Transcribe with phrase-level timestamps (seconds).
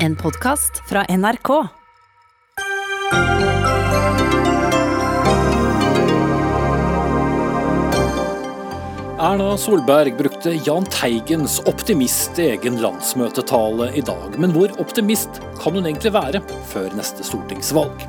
[0.00, 1.48] En podkast fra NRK.
[9.20, 14.38] Erna Solberg brukte Jahn Teigens optimist egen landsmøtetale i dag.
[14.40, 16.40] Men hvor optimist kan hun egentlig være
[16.72, 18.08] før neste stortingsvalg?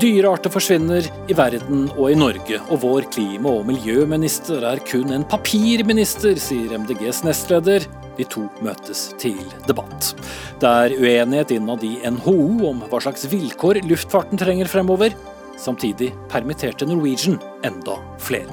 [0.00, 5.28] Dyrearter forsvinner i verden og i Norge, og vår klima- og miljøminister er kun en
[5.28, 7.84] papirminister, sier MDGs nestleder.
[8.16, 9.38] De to møtes til
[9.68, 10.12] debatt.
[10.60, 12.36] Det er uenighet innad i NHO
[12.70, 15.16] om hva slags vilkår luftfarten trenger fremover.
[15.60, 18.52] Samtidig permitterte Norwegian enda flere.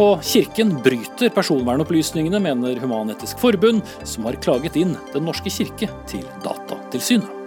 [0.00, 6.24] Og Kirken bryter personvernopplysningene, mener Human-Etisk Forbund, som har klaget inn Den norske kirke til
[6.44, 7.41] Datatilsynet.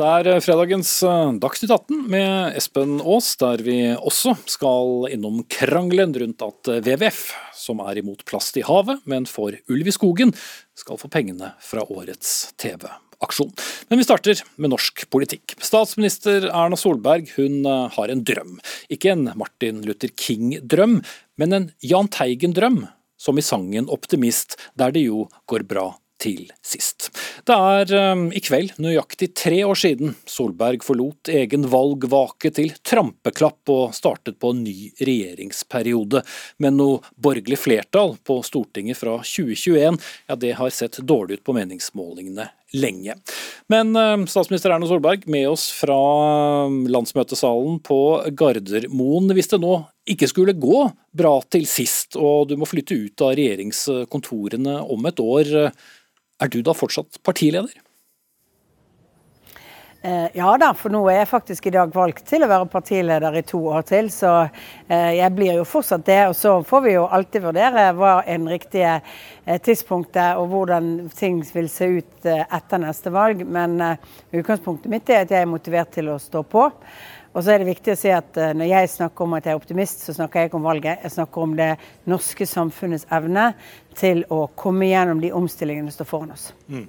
[0.00, 6.14] Dette er fredagens eh, Dagsnytt 18 med Espen Aas, der vi også skal innom krangelen
[6.22, 7.18] rundt at WWF,
[7.52, 10.32] som er imot plast i havet, men for ulv i skogen,
[10.72, 13.52] skal få pengene fra årets TV-aksjon.
[13.92, 15.58] Men vi starter med norsk politikk.
[15.60, 18.56] Statsminister Erna Solberg hun eh, har en drøm.
[18.88, 21.02] Ikke en Martin Luther King-drøm,
[21.36, 22.86] men en Jahn Teigen-drøm,
[23.20, 27.08] som i sangen 'Optimist', der det jo går bra til sist.
[27.48, 33.72] Det er um, i kveld nøyaktig tre år siden Solberg forlot egen valgvake til trampeklapp
[33.72, 36.22] og startet på en ny regjeringsperiode.
[36.62, 41.56] Men noe borgerlig flertall på Stortinget fra 2021, ja det har sett dårlig ut på
[41.56, 43.14] meningsmålingene lenge.
[43.66, 45.98] Men um, statsminister Erna Solberg med oss fra
[46.66, 48.00] um, landsmøtesalen på
[48.38, 49.30] Gardermoen.
[49.34, 50.84] Hvis det nå ikke skulle gå
[51.16, 55.52] bra til sist, og du må flytte ut av regjeringskontorene om et år,
[56.40, 57.72] er du da fortsatt partileder?
[60.02, 63.34] Eh, ja da, for nå er jeg faktisk i dag valgt til å være partileder
[63.36, 64.08] i to år til.
[64.12, 64.30] Så
[64.88, 66.20] eh, jeg blir jo fortsatt det.
[66.30, 71.42] Og så får vi jo alltid vurdere hva det riktige eh, tidspunktet og hvordan ting
[71.52, 73.44] vil se ut etter neste valg.
[73.44, 73.76] Men
[74.32, 76.70] utgangspunktet mitt er at jeg er motivert til å stå på.
[77.30, 79.60] Og så er det viktig å si at Når jeg snakker om at jeg er
[79.60, 81.04] optimist, så snakker jeg ikke om valget.
[81.04, 81.70] Jeg snakker om det
[82.10, 83.52] norske samfunnets evne
[83.98, 86.50] til å komme gjennom de omstillingene som står foran oss.
[86.66, 86.88] Mm.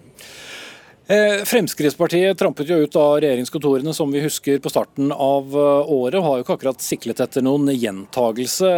[1.45, 6.37] Fremskrittspartiet trampet jo ut av regjeringskontorene som vi husker på starten av året, og har
[6.37, 8.69] jo ikke akkurat siklet etter noen gjentagelse.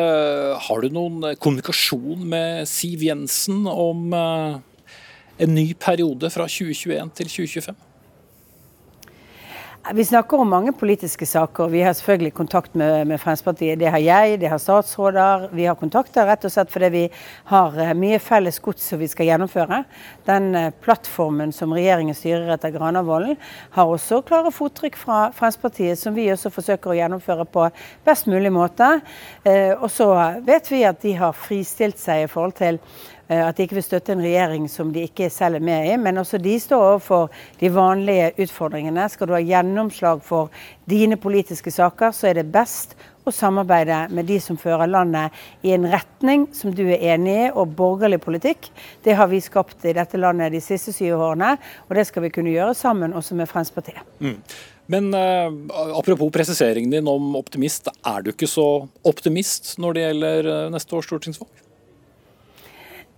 [0.65, 7.92] Har du noen kommunikasjon med Siv Jensen om en ny periode fra 2021 til 2025?
[9.91, 11.67] Vi snakker om mange politiske saker.
[11.67, 13.79] Vi har selvfølgelig kontakt med, med, Fremskrittspartiet.
[13.79, 15.49] Det har jeg, det har statsråder.
[15.51, 17.01] Vi har kontakter rett og slett fordi vi
[17.49, 19.81] har mye felles gods som vi skal gjennomføre.
[20.23, 20.55] Den
[20.85, 23.35] plattformen som regjeringen styrer etter Granavolden,
[23.75, 27.67] har også klare fottrykk fra Fremskrittspartiet, som vi også forsøker å gjennomføre på
[28.07, 28.87] best mulig måte.
[29.81, 30.07] Og så
[30.47, 32.79] vet vi at de har fristilt seg i forhold til
[33.29, 35.95] at de ikke vil støtte en regjering som de ikke selv er med i.
[35.97, 39.07] Men også de står overfor de vanlige utfordringene.
[39.09, 40.51] Skal du ha gjennomslag for
[40.89, 45.71] dine politiske saker, så er det best å samarbeide med de som fører landet i
[45.75, 48.69] en retning som du er enig i, og borgerlig politikk.
[49.05, 51.55] Det har vi skapt i dette landet de siste syv årene,
[51.87, 54.03] og det skal vi kunne gjøre sammen også med Fremskrittspartiet.
[54.19, 54.39] Mm.
[54.91, 55.47] Men uh,
[55.95, 60.97] apropos presiseringen din om optimist, er du ikke så optimist når det gjelder uh, neste
[60.97, 61.62] års stortingsvalg?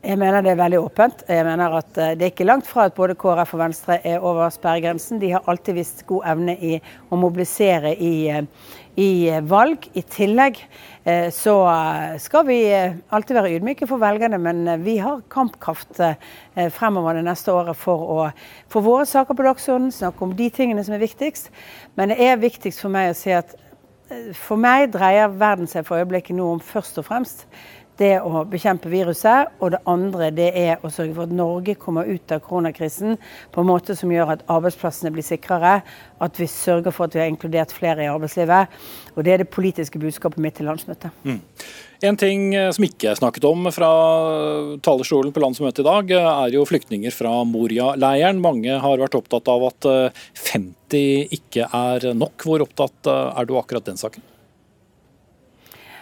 [0.06, 1.24] Jeg mener det er veldig åpent.
[1.26, 4.52] Jeg mener at Det er ikke langt fra at både KrF og Venstre er over
[4.54, 5.18] sperregrensen.
[5.18, 6.76] De har alltid vist god evne i
[7.10, 8.30] å mobilisere i,
[9.02, 9.10] i
[9.42, 9.88] valg.
[9.98, 10.60] I tillegg
[11.34, 11.56] så
[12.22, 15.98] skal vi alltid være ydmyke for velgerne, men vi har kampkraft
[16.78, 18.28] fremover det neste året for å
[18.70, 21.50] få våre saker på dagsordenen, snakke om de tingene som er viktigst.
[21.98, 23.58] Men det er viktigst for meg å si at
[24.38, 27.48] for meg dreier verden seg for øyeblikket nå om først og fremst
[28.00, 32.10] det å bekjempe viruset, og det andre det er å sørge for at Norge kommer
[32.10, 33.18] ut av koronakrisen
[33.52, 35.80] på en måte som gjør at arbeidsplassene blir sikrere,
[36.24, 38.76] at vi sørger for at vi har inkludert flere i arbeidslivet.
[39.16, 41.12] Og Det er det politiske budskapet mitt til landsmøtet.
[41.24, 41.42] Mm.
[42.04, 43.90] En ting eh, som ikke er snakket om fra
[44.84, 48.44] talerstolen på landsmøtet i dag, eh, er jo flyktninger fra Moria-leiren.
[48.44, 49.90] Mange har vært opptatt av at
[50.52, 52.46] 50 eh, ikke er nok.
[52.46, 54.35] Hvor opptatt er du akkurat den saken?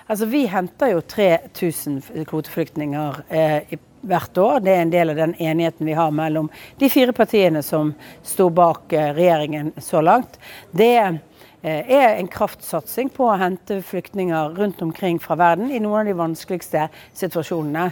[0.07, 4.63] Altså, Vi henter jo 3000 kvoteflyktninger eh, hvert år.
[4.63, 8.49] Det er en del av den enigheten vi har mellom de fire partiene som sto
[8.53, 10.35] bak eh, regjeringen så langt.
[10.75, 11.21] Det eh,
[11.63, 16.17] er en kraftsatsing på å hente flyktninger rundt omkring fra verden i noen av de
[16.19, 17.85] vanskeligste situasjonene.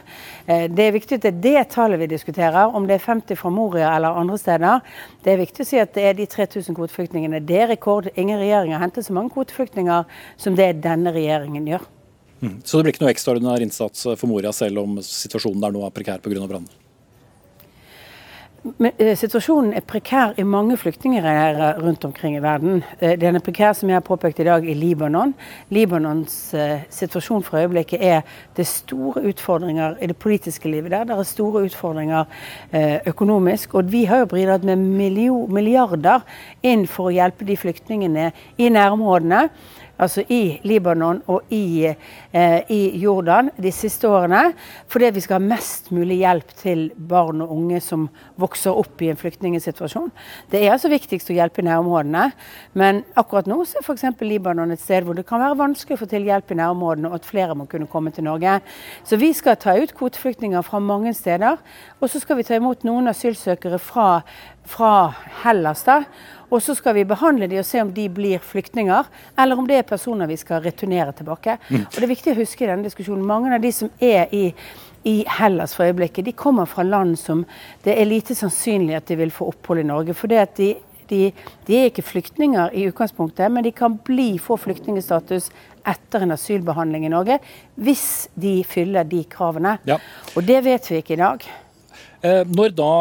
[0.46, 3.40] Eh, det er viktig at det er det tallet vi diskuterer, om det er 50
[3.40, 4.84] fra Moria eller andre steder.
[5.24, 7.40] Det er viktig å si at det er de 3000 kvoteflyktningene.
[7.40, 8.12] Det er rekord.
[8.20, 10.06] Ingen regjering har hentet så mange kvoteflyktninger
[10.36, 11.90] som det denne regjeringen gjør.
[12.42, 12.62] Mm.
[12.66, 15.94] Så det blir ikke noe ekstraordinær innsats for Moria, selv om situasjonen der nå er
[15.94, 16.48] prekær pga.
[16.48, 16.72] brannen?
[18.78, 22.84] Men, eh, situasjonen er prekær i mange flyktningleirer rundt omkring i verden.
[23.00, 25.34] Eh, den er prekær, som jeg har påpekt i dag, i Libanon.
[25.72, 28.22] Libanons eh, situasjon for øyeblikket er
[28.56, 31.06] det store utfordringer i det politiske livet der.
[31.06, 32.26] Det er store utfordringer
[32.72, 33.74] eh, økonomisk.
[33.74, 36.22] Og vi har jo bidratt med milliarder
[36.62, 38.30] inn for å hjelpe de flyktningene
[38.62, 39.48] i nærområdene
[40.02, 44.54] altså i Libanon og i, eh, i, Jordan de siste årene,
[44.90, 48.08] fordi vi skal ha mest mulig hjelp til barn og unge som
[48.42, 50.12] vokser opp i en flyktningsituasjon.
[50.52, 52.32] Det er altså viktigst å hjelpe i nærområdene,
[52.74, 54.08] men akkurat nå så er f.eks.
[54.22, 57.20] Libanon et sted hvor det kan være vanskelig å få til hjelp i nærområdene, og
[57.20, 58.60] at flere må kunne komme til Norge.
[59.06, 61.62] Så vi skal ta ut kvoteflyktninger fra mange steder,
[62.02, 64.22] og så skal vi ta imot noen asylsøkere fra,
[64.66, 64.94] fra
[65.44, 65.84] Hellas.
[65.86, 66.02] da,
[66.52, 69.08] og så skal vi behandle de og se om de blir flyktninger,
[69.40, 71.58] eller om det er personer vi skal returnere tilbake.
[71.70, 71.86] Mm.
[71.86, 73.26] Og Det er viktig å huske i denne diskusjonen.
[73.26, 74.44] Mange av de som er i,
[75.08, 77.46] i Hellas for øyeblikket, de kommer fra land som
[77.86, 80.14] det er lite sannsynlig at de vil få opphold i Norge.
[80.14, 80.76] for at de
[81.12, 81.34] de,
[81.68, 85.50] de, er ikke flyktninger i utgangspunktet, men de kan bli, få flyktningstatus
[85.84, 87.36] etter en asylbehandling i Norge
[87.76, 89.76] hvis de fyller de kravene.
[89.84, 89.98] Ja.
[90.38, 91.44] Og det vet vi ikke i dag.
[92.24, 92.94] Eh, når da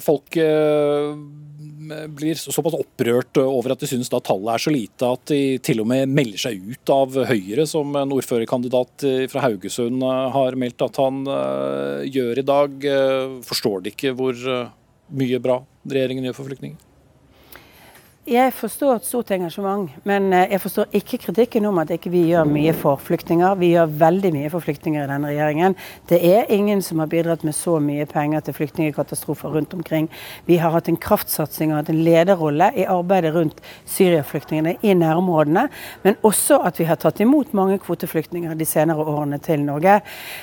[0.00, 1.12] folk eh
[2.16, 5.88] blir såpass opprørt over at de syns tallet er så lite at de til og
[5.90, 11.00] med melder seg ut av Høyre, som en ordførerkandidat fra Haugesund eh, har meldt at
[11.02, 12.88] han eh, gjør i dag.
[12.92, 14.38] Eh, forstår de ikke hvor
[15.12, 16.91] mye bra regjeringen gjør for flyktninger?
[18.22, 22.20] Jeg forstår et stort engasjement, men eh, jeg forstår ikke kritikken om at ikke vi
[22.28, 23.56] gjør mye for flyktninger.
[23.58, 25.74] Vi gjør veldig mye for flyktninger i denne regjeringen.
[26.06, 30.06] Det er ingen som har bidratt med så mye penger til flyktningkatastrofer rundt omkring.
[30.46, 33.58] Vi har hatt en kraftsatsing og hatt en lederrolle i arbeidet rundt
[33.90, 35.66] Syria-flyktningene i nærområdene,
[36.06, 39.98] men også at vi har tatt imot mange kvoteflyktninger de senere årene til Norge.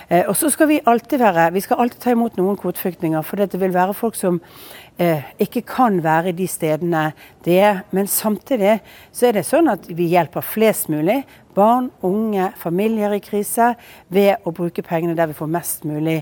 [0.10, 3.40] Eh, og så skal vi alltid være Vi skal alltid ta imot noen kvoteflyktninger, for
[3.40, 4.44] det vil være folk som
[5.00, 7.10] ikke kan være de stedene
[7.46, 7.82] det er.
[7.96, 8.80] Men samtidig
[9.16, 11.22] så er det sånn at vi hjelper flest mulig.
[11.56, 13.74] Barn, unge, familier i krise.
[14.12, 16.20] Ved å bruke pengene der vi får mest mulig,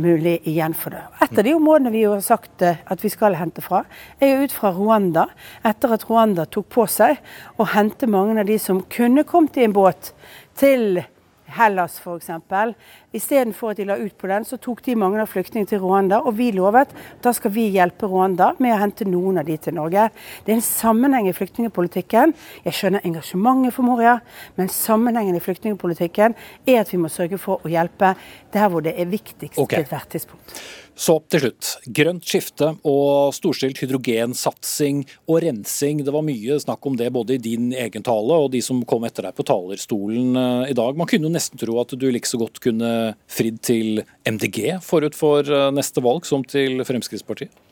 [0.00, 1.04] mulig igjen for det.
[1.22, 3.84] Et av de områdene vi har sagt eh, at vi skal hente fra,
[4.18, 5.28] er jo ut fra Rwanda.
[5.66, 7.20] Etter at Rwanda tok på seg
[7.60, 10.14] å hente mange av de som kunne kommet i en båt
[10.58, 11.04] til
[11.54, 12.30] Hellas f.eks.
[13.14, 16.20] Istedenfor at de la ut på den, så tok de mange av flyktningene til Rwanda.
[16.26, 16.92] Og vi lovet
[17.24, 20.08] da skal vi hjelpe Rwanda med å hente noen av de til Norge.
[20.44, 22.34] Det er en sammenheng i flyktningpolitikken.
[22.66, 24.18] Jeg skjønner engasjementet for Moria,
[24.58, 28.14] men sammenhengen i flyktningpolitikken er at vi må sørge for å hjelpe
[28.54, 29.78] der hvor det er viktigst okay.
[29.78, 30.64] til ethvert tidspunkt.
[30.94, 31.70] Så til slutt.
[31.96, 36.04] Grønt skifte og storstilt hydrogensatsing og rensing.
[36.06, 39.06] Det var mye snakk om det både i din egen tale og de som kom
[39.08, 40.94] etter deg på talerstolen eh, i dag.
[40.98, 42.92] Man kunne jo nesten tro at du like så godt kunne
[43.26, 47.63] fridd til MDG forut for eh, neste valg som til Fremskrittspartiet?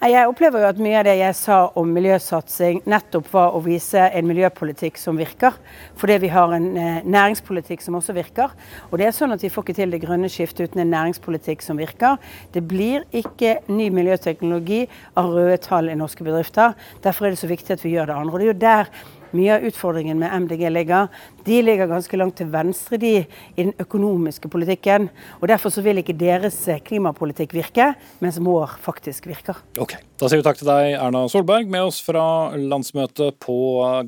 [0.00, 4.00] Jeg opplever jo at mye av det jeg sa om miljøsatsing, nettopp var å vise
[4.00, 5.58] en miljøpolitikk som virker.
[6.00, 8.54] Fordi vi har en eh, næringspolitikk som også virker.
[8.88, 11.60] Og det er sånn at vi får ikke til det grønne skiftet uten en næringspolitikk
[11.60, 12.16] som virker.
[12.56, 14.86] Det blir ikke ny miljøteknologi
[15.20, 16.72] av røde tall i norske bedrifter.
[17.04, 18.32] Derfor er det så viktig at vi gjør det andre.
[18.32, 21.08] Og det er jo der mye av utfordringen med MDG ligger.
[21.44, 25.08] De ligger ganske langt til venstre de, i den økonomiske politikken.
[25.40, 29.60] og Derfor så vil ikke deres eh, klimapolitikk virke, mens vår faktisk virker.
[29.80, 33.58] Ok, Da sier vi takk til deg, Erna Solberg, med oss fra landsmøtet på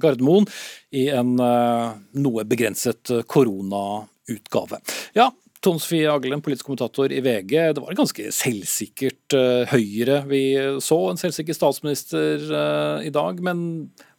[0.01, 0.45] Gardermoen
[0.93, 4.83] i en uh, noe begrenset koronautgave.
[5.17, 5.31] Ja,
[5.63, 7.55] Tone Sofie Aglen, politisk kommentator i VG.
[7.73, 9.37] Det var et ganske selvsikkert
[9.71, 10.43] Høyre vi
[10.83, 12.49] så, en selvsikker statsminister
[13.07, 13.39] i dag.
[13.47, 13.63] Men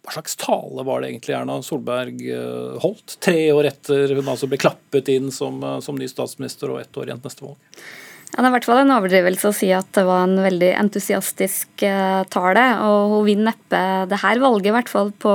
[0.04, 4.50] hva slags tale var det egentlig Erna Solberg eh, holdt, tre år etter hun altså
[4.52, 7.86] ble klappet inn som, eh, som ny statsminister og ett år igjen neste valg?
[8.34, 10.72] Ja, det er i hvert fall en overdrivelse å si at det var en veldig
[10.74, 12.64] entusiastisk uh, tale.
[12.82, 15.34] Og hun vinner neppe det her valget, i hvert fall på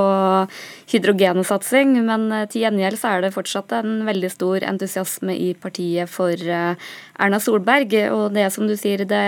[0.91, 1.93] hydrogensatsing.
[2.03, 7.39] Men til gjengjeld så er det fortsatt en veldig stor entusiasme i partiet for Erna
[7.39, 7.95] Solberg.
[8.11, 9.23] Og det som du sier, det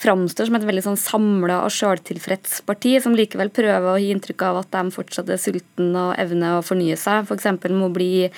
[0.00, 4.46] framstår som et veldig sånn samla og sjøltilfreds parti, som likevel prøver å gi inntrykk
[4.48, 7.28] av at de fortsatt er sultne og evner å fornye seg.
[7.28, 7.38] For
[7.78, 8.28] må bli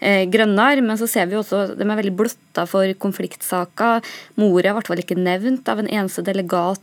[0.00, 0.84] grønnere.
[0.84, 4.04] Men så ser vi også at de er veldig blotta for konfliktsaker.
[4.40, 6.80] Moria er i hvert fall ikke nevnt av en eneste delegat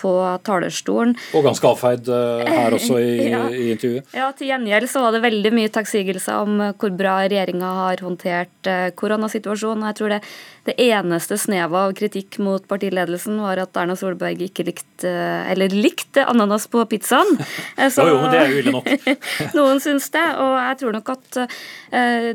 [0.00, 0.12] på
[0.44, 1.14] talerstolen.
[1.36, 3.44] Og ganske avfeid her også i, ja.
[3.48, 4.10] i, intervjuet.
[4.16, 8.70] Ja, til gjengjeld så var det veldig mye takksigelse om hvor bra regjeringa har håndtert
[8.98, 9.86] koronasituasjonen.
[9.90, 10.20] Jeg tror det,
[10.68, 15.12] det eneste snevet av kritikk mot partiledelsen var at Erna Solberg ikke likte,
[15.52, 17.36] eller likte ananas på pizzaen.
[17.94, 18.92] Så, jo, jo, men det er jo ille nok.
[19.58, 21.40] noen syns det, og jeg tror nok at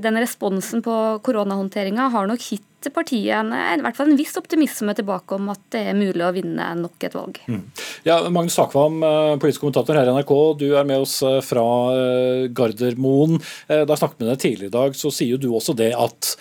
[0.01, 4.93] den responsen på koronahåndteringa har nok gitt partiet en, i hvert fall en viss optimisme
[4.97, 7.37] tilbake om at det er mulig å vinne nok et valg.
[7.45, 7.61] Mm.
[8.07, 11.65] Ja, Magnus Takvam, eh, politisk kommentator her i NRK, du er med oss eh, fra
[11.93, 13.37] eh, Gardermoen.
[13.69, 16.33] Da jeg snakket med deg tidligere i dag, så sier du også det at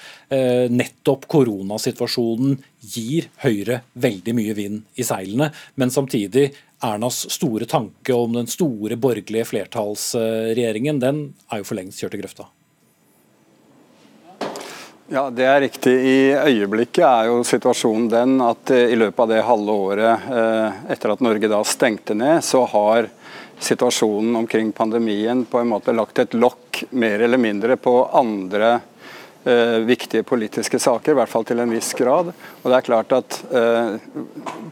[0.71, 2.53] nettopp koronasituasjonen
[2.87, 6.53] gir Høyre veldig mye vind i seilene, men samtidig
[6.87, 12.23] Ernas store tanke om den store borgerlige flertallsregjeringen, den er jo for lengst kjørt i
[12.23, 12.47] grøfta.
[15.13, 15.91] Ja, Det er riktig.
[15.91, 20.77] I øyeblikket er jo situasjonen den at eh, i løpet av det halve året eh,
[20.95, 23.09] etter at Norge da stengte ned, så har
[23.59, 28.87] situasjonen omkring pandemien på en måte lagt et lokk mer eller mindre på andre eh,
[29.87, 32.33] viktige politiske saker, i hvert fall til en viss grad.
[32.63, 33.95] Og det er klart at eh,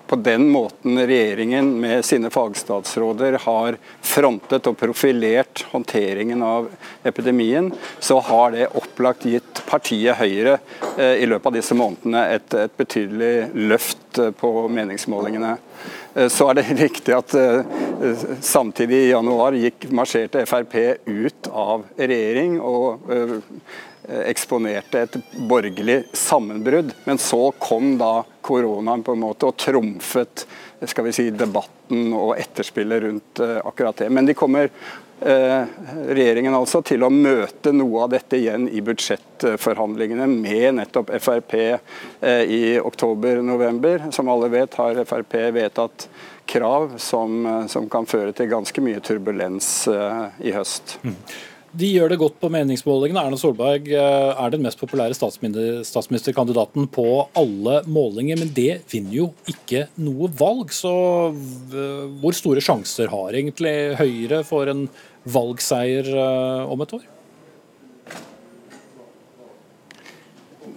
[0.08, 6.68] På den måten regjeringen med sine fagstatsråder har frontet og profilert håndteringen av
[7.04, 7.70] epidemien,
[8.00, 10.58] så har det opplagt gitt partiet Høyre
[10.96, 13.32] eh, i løpet av disse månedene et, et betydelig
[13.68, 15.56] løft eh, på meningsmålingene.
[16.14, 17.36] Eh, så er det riktig at
[18.44, 20.76] samtidig i januar gikk marsjerte Frp
[21.08, 22.60] ut av regjering.
[22.60, 23.38] og Eh,
[24.08, 25.16] eksponerte et
[25.48, 26.94] borgerlig sammenbrudd.
[27.04, 30.46] Men så kom da koronaen på en måte og trumfet
[30.86, 34.08] skal vi si, debatten og etterspillet rundt uh, akkurat det.
[34.14, 35.64] Men de kommer uh,
[36.06, 42.62] regjeringen altså til å møte noe av dette igjen i budsjettforhandlingene med nettopp Frp i
[42.78, 44.08] oktober-november.
[44.14, 46.08] Som alle vet har Frp vedtatt
[46.48, 49.68] krav som, som, kan føre til ganske mye turbulens
[50.40, 50.96] i høst.
[51.02, 51.18] Mm.
[51.76, 53.20] De gjør det godt på meningsmålingene.
[53.28, 57.04] Erna Solberg eh, er den mest populære statsministerkandidaten på
[57.36, 60.72] alle målinger, men det vinner jo ikke noe valg.
[60.72, 60.94] Så
[61.28, 64.86] eh, hvor store sjanser har egentlig Høyre for en
[65.28, 67.06] valgseier eh, om et år?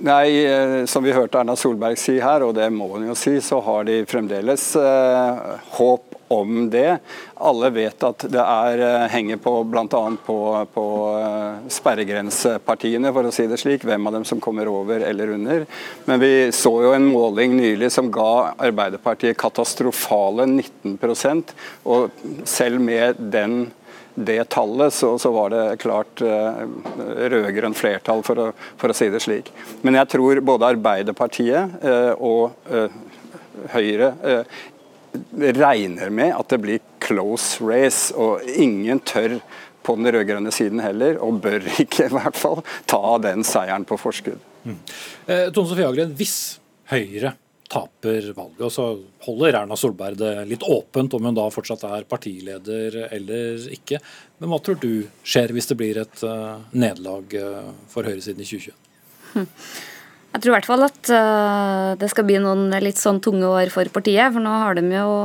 [0.02, 3.60] Nei, som vi hørte Erna Solberg si her, og det må hun jo si, så
[3.62, 4.72] har de fremdeles
[5.78, 7.00] håp om det.
[7.36, 10.04] Alle vet at det er, eh, henger på bl.a.
[10.26, 10.38] på,
[10.74, 10.86] på
[11.18, 13.86] eh, sperregrensepartiene, for å si det slik.
[13.88, 15.66] Hvem av dem som kommer over eller under.
[16.06, 21.54] Men vi så jo en måling nylig som ga Arbeiderpartiet katastrofale 19%
[21.92, 23.72] og selv med den
[24.16, 26.66] det tallet, så, så, var det klart uh,
[27.32, 28.48] rød-grønn flertall, for å,
[28.80, 29.52] for å, si det slik.
[29.88, 32.92] Men jeg tror både Arbeiderpartiet uh, og uh,
[33.72, 34.14] Høyre
[35.62, 39.40] regner med at det blir close race, og ingen tør
[39.82, 44.00] på den rød-grønne siden heller, og bør ikke i hvert fall, ta den seieren på
[44.00, 44.42] forskudd.
[44.64, 44.82] Mm.
[45.26, 46.36] Eh, Tone Sofie Aglen, hvis
[46.92, 47.36] Høyre
[47.72, 48.86] taper valget, og så
[49.26, 54.02] holder Erna Solberg det litt åpent om hun da fortsatt er partileder eller ikke.
[54.42, 58.50] Men hva tror du skjer hvis det blir et uh, nederlag uh, for høyresiden i
[58.50, 58.76] 2021?
[59.32, 59.48] Hm.
[60.32, 63.72] Jeg tror i hvert fall at uh, det skal bli noen litt sånn tunge år
[63.74, 64.32] for partiet.
[64.32, 65.16] For nå har de jo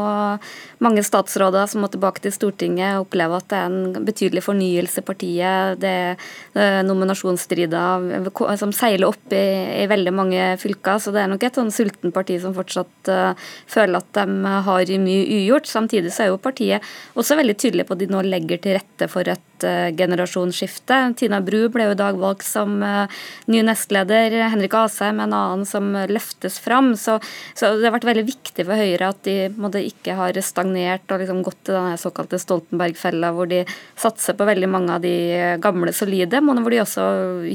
[0.82, 5.00] mange statsråder som må tilbake til Stortinget og oppleve at det er en betydelig fornyelse
[5.00, 5.78] i partiet.
[5.82, 6.18] Det er
[6.58, 8.26] uh, nominasjonsstrider
[8.58, 9.46] som seiler opp i,
[9.84, 10.98] i, veldig mange fylker.
[10.98, 14.94] Så det er nok et sånn sulten parti som fortsatt uh, føler at de har
[15.06, 15.70] mye ugjort.
[15.70, 16.82] Samtidig så er jo partiet
[17.14, 20.98] også veldig tydelig på at de nå legger til rette for et generasjonsskifte.
[21.18, 24.34] Tina Bru ble jo i dag valgt som ny nestleder.
[24.52, 26.92] Henrik Asheim en annen som løftes fram.
[26.98, 27.18] Så,
[27.54, 31.22] så, det har vært veldig viktig for Høyre at de måtte, ikke har stagnert og
[31.22, 33.62] liksom gått til den såkalte Stoltenberg-fella, hvor de
[33.98, 35.14] satser på veldig mange av de
[35.62, 37.06] gamle, solide, men hvor de også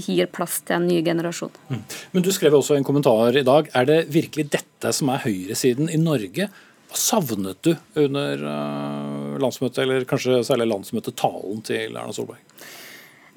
[0.07, 1.53] gir plass til en ny generasjon.
[1.69, 1.85] Mm.
[2.11, 3.69] Men Du skrev også en kommentar i dag.
[3.75, 6.49] Er det virkelig dette som er høyresiden i Norge?
[6.91, 7.71] Hva savnet du
[8.03, 12.41] under uh, landsmøtet, eller kanskje særlig landsmøtetalen til Erna Solberg?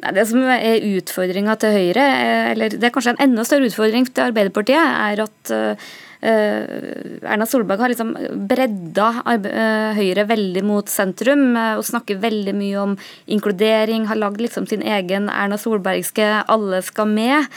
[0.02, 2.06] Nei, Det som er utfordringa til Høyre,
[2.50, 5.86] eller det er kanskje en enda større utfordring til Arbeiderpartiet, er at uh,
[6.24, 8.14] Erna Solberg har liksom
[8.48, 14.06] bredda uh, Høyre veldig mot sentrum uh, og snakker veldig mye om inkludering.
[14.08, 17.48] Har lagd liksom sin egen Erna Solbergske 'alle skal med',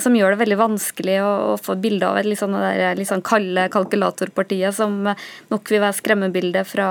[0.00, 2.56] som gjør det veldig vanskelig å, få bilde av et litt sånn,
[2.96, 5.02] litt sånn kalde kalkulatorpartiet som
[5.50, 6.88] nok vil være skremmebildet fra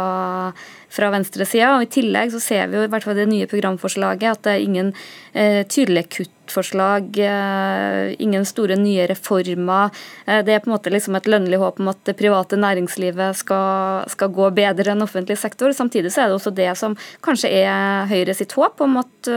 [0.90, 1.76] fra venstresida.
[1.84, 4.66] I tillegg så ser vi jo i hvert fall det nye programforslaget at det er
[4.66, 4.92] ingen
[5.34, 9.92] eh, tydelige kuttforslag, eh, ingen store nye reformer.
[10.26, 14.08] Det er på en måte liksom et lønnlig håp om at det private næringslivet skal,
[14.12, 15.74] skal, gå bedre enn offentlig sektor.
[15.76, 19.30] Samtidig så er det også det som kanskje er Høyre sitt håp, om at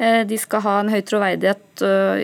[0.00, 1.82] de skal ha en høy troverdighet,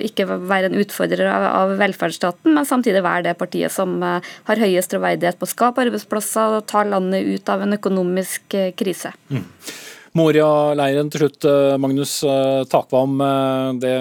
[0.08, 5.38] ikke være en utfordrer av velferdsstaten, men samtidig være det partiet som har høyest troverdighet
[5.38, 9.12] på å skape arbeidsplasser og ta landet ut av en økonomisk krise.
[9.30, 9.44] Mm.
[10.16, 13.18] Moria-leiren til slutt, eh, Magnus eh, Takvam.
[13.20, 13.94] Eh, det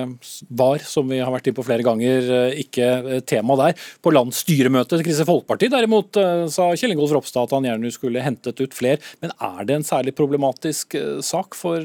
[0.48, 2.30] var, som vi har vært inne på flere ganger,
[2.62, 3.82] ikke tema der.
[4.04, 6.20] På landsstyremøtet til Kristelig Folkeparti derimot
[6.52, 9.02] sa Kjell Ingolf Ropstad at han gjerne skulle hentet ut flere.
[9.24, 10.96] Men er det en særlig problematisk
[11.26, 11.84] sak for,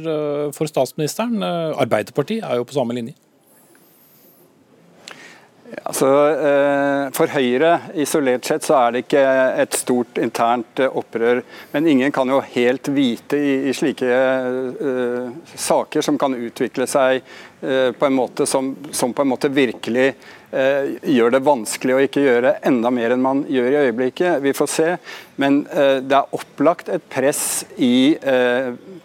[0.55, 1.43] for statsministeren?
[1.43, 3.17] Arbeiderpartiet er jo på samme linje.
[5.71, 7.71] Altså, eh, For Høyre
[8.03, 9.23] isolert sett så er det ikke
[9.62, 11.43] et stort internt eh, opprør.
[11.75, 17.23] Men ingen kan jo helt vite i, i slike uh, saker som kan utvikle seg
[17.62, 20.09] uh, på en måte som, som, på en måte virkelig
[20.50, 24.40] gjør det vanskelig å ikke gjøre enda mer enn man gjør i øyeblikket.
[24.42, 24.88] Vi får se.
[25.40, 28.19] Men det er opplagt et press i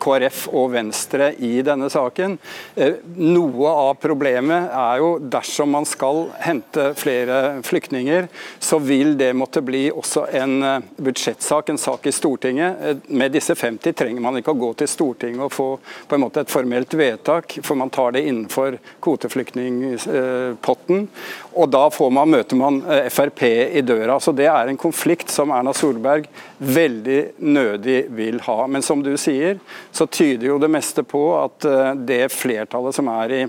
[0.02, 2.38] KrF og Venstre i denne saken.
[2.76, 8.28] Eh, noe av problemet er jo dersom man skal hente flere flyktninger,
[8.60, 12.82] så vil det måtte bli også en eh, budsjettsak, en sak i Stortinget.
[12.82, 15.70] Eh, med disse 50 trenger man ikke å gå til Stortinget og få
[16.10, 21.08] på en måte et formelt vedtak, for man tar det innenfor kvoteflyktningpotten.
[21.56, 24.20] Og da man, møter man Frp i døra.
[24.20, 26.28] Så det er en konflikt som Erna Solberg
[26.58, 28.60] veldig nødig vil ha.
[28.68, 29.60] Men som du sier,
[29.92, 33.44] så tyder jo det meste på at eh, det flertallet som er i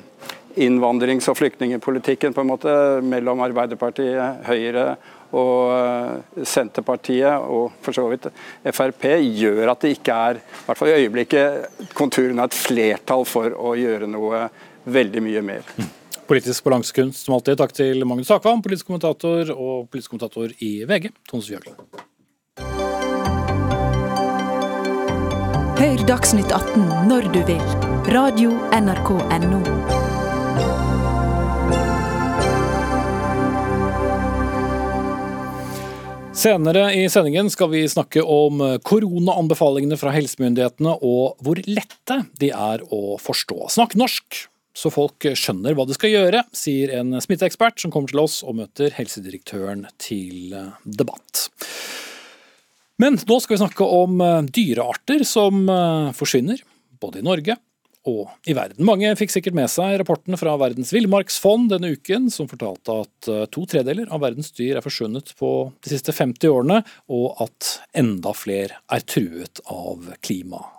[0.57, 2.73] innvandrings- og flyktningpolitikken på en måte
[3.05, 4.87] mellom Arbeiderpartiet, Høyre
[5.37, 8.31] og eh, Senterpartiet og for så vidt
[8.73, 13.27] Frp, gjør at det ikke er, i hvert fall i øyeblikket, konturene av et flertall
[13.29, 14.47] for å gjøre noe
[14.87, 15.77] veldig mye mer.
[16.27, 17.59] Politisk balansekunst som alltid.
[17.61, 21.79] Takk til Magnus Akvam, politisk kommentator og politisk kommentator i VG, Tone Sjøglen.
[25.77, 27.63] Hør Dagsnytt 18 når du vil.
[28.11, 29.61] Radio NRK Radio.nrk.no.
[36.37, 42.85] Senere i sendingen skal vi snakke om koronaanbefalingene fra helsemyndighetene og hvor lette de er
[42.93, 43.71] å forstå.
[43.73, 44.43] Snakk norsk,
[44.77, 48.59] så folk skjønner hva de skal gjøre, sier en smitteekspert som kommer til oss og
[48.61, 50.53] møter helsedirektøren til
[50.85, 51.47] debatt.
[53.03, 56.63] Men nå skal vi snakke om eh, dyrearter som eh, forsvinner,
[57.01, 57.59] både i Norge
[58.07, 58.87] og i verden.
[58.87, 63.45] Mange fikk sikkert med seg rapporten fra Verdens villmarksfond denne uken, som fortalte at eh,
[63.53, 65.53] to tredeler av verdens dyr er forsvunnet på
[65.85, 66.81] de siste 50 årene,
[67.13, 70.76] og at enda flere er truet av klimaendringer.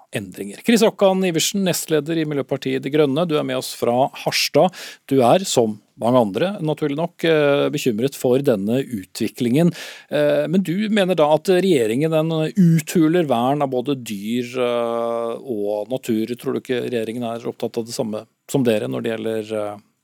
[0.66, 4.74] Chris Rokkan Iversen, nestleder i Miljøpartiet De Grønne, du er med oss fra Harstad.
[5.10, 9.74] Du er, som mange andre, naturlig nok, eh, bekymret for denne utviklingen.
[10.10, 15.90] Eh, men du mener da at regjeringen den uthuler vern av både dyr eh, og
[15.90, 16.36] natur.
[16.36, 19.52] Tror du ikke regjeringen er opptatt av det samme som dere når det gjelder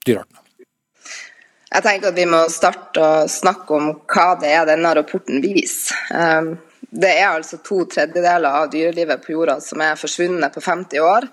[0.08, 0.40] dyreartene?
[1.74, 5.98] Jeg tenker at Vi må starte å snakke om hva det er denne rapporten viser.
[6.94, 11.26] Det er altså to tredjedeler av dyrelivet på jorda som er forsvunnet på 50 år.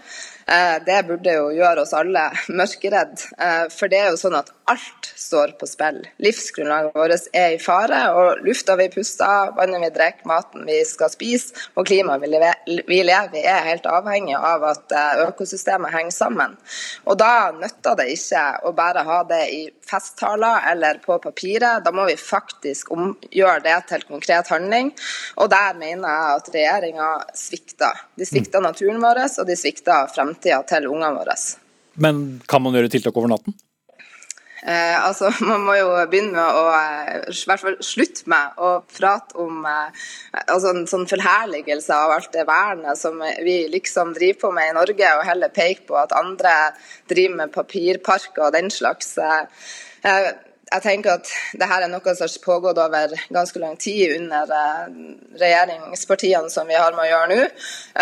[0.48, 2.22] Eh, det burde jo gjøre oss alle
[2.60, 3.26] mørkeredd.
[3.36, 5.98] Eh, for det er jo sånn at alt står på spill.
[6.22, 8.00] Livsgrunnlaget vårt er i fare.
[8.16, 13.38] Og lufta vi puster, vannet vi drikker, maten vi skal spise og klimaet vi lever
[13.38, 16.56] i er helt avhengig av at eh, økosystemet henger sammen.
[17.06, 21.84] Og da nytter det ikke å bare ha det i festtaler eller på papiret.
[21.84, 22.92] Da må vi faktisk
[23.30, 24.92] gjøre det til konkret handling.
[25.40, 28.04] Og der mener jeg at regjeringa svikter.
[28.18, 31.36] De svikter naturen vår, og de svikter framtida til ungene våre.
[32.00, 33.56] Men kan man gjøre tiltak over natten?
[34.62, 38.72] Eh, altså, Man må jo begynne med å eh, i hvert fall slutte med å
[38.92, 40.02] prate om eh,
[40.42, 44.76] altså en sånn forherligelse av alt det vernet som vi liksom driver på med i
[44.76, 46.54] Norge, og heller peke på at andre
[47.10, 49.16] driver med papirparker og den slags.
[49.20, 50.30] Eh,
[50.70, 54.52] jeg tenker at det her er noe som har pågått over ganske lang tid under
[54.54, 54.84] eh,
[55.40, 57.48] regjeringspartiene som vi har med å gjøre nå.